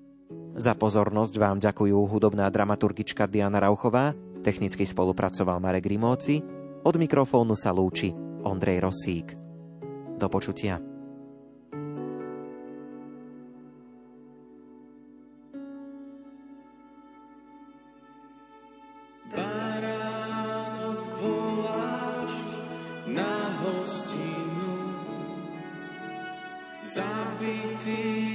Za 0.56 0.72
pozornosť 0.72 1.34
vám 1.36 1.60
ďakujú 1.60 2.08
hudobná 2.08 2.48
dramaturgička 2.48 3.28
Diana 3.28 3.60
Rauchová, 3.60 4.16
technicky 4.40 4.88
spolupracoval 4.88 5.60
Marek 5.60 5.92
Rimóci, 5.92 6.40
od 6.88 6.94
mikrofónu 6.96 7.52
sa 7.52 7.68
lúči 7.68 8.16
Ondrej 8.48 8.80
Rosík. 8.80 9.36
Do 10.16 10.32
počutia. 10.32 10.91
thee. 27.84 28.31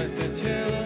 but 0.00 0.16
the 0.16 0.28
tale 0.34 0.79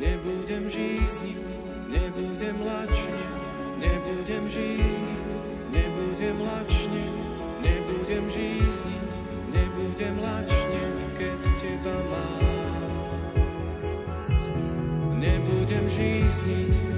Nebudem 0.00 0.64
žízniť, 0.64 1.44
nebudem 1.92 2.56
lačniť, 2.64 3.32
nebudem 3.84 4.44
žízniť, 4.48 5.26
nebudem 5.76 6.36
lačniť, 6.40 7.12
nebudem 7.60 8.24
žízniť, 8.32 9.08
nebudem 9.52 10.16
lačniť, 10.24 10.96
keď 11.20 11.40
teba 11.60 11.96
mám. 12.08 12.40
Nebudem 15.20 15.84
žízniť, 15.84 16.89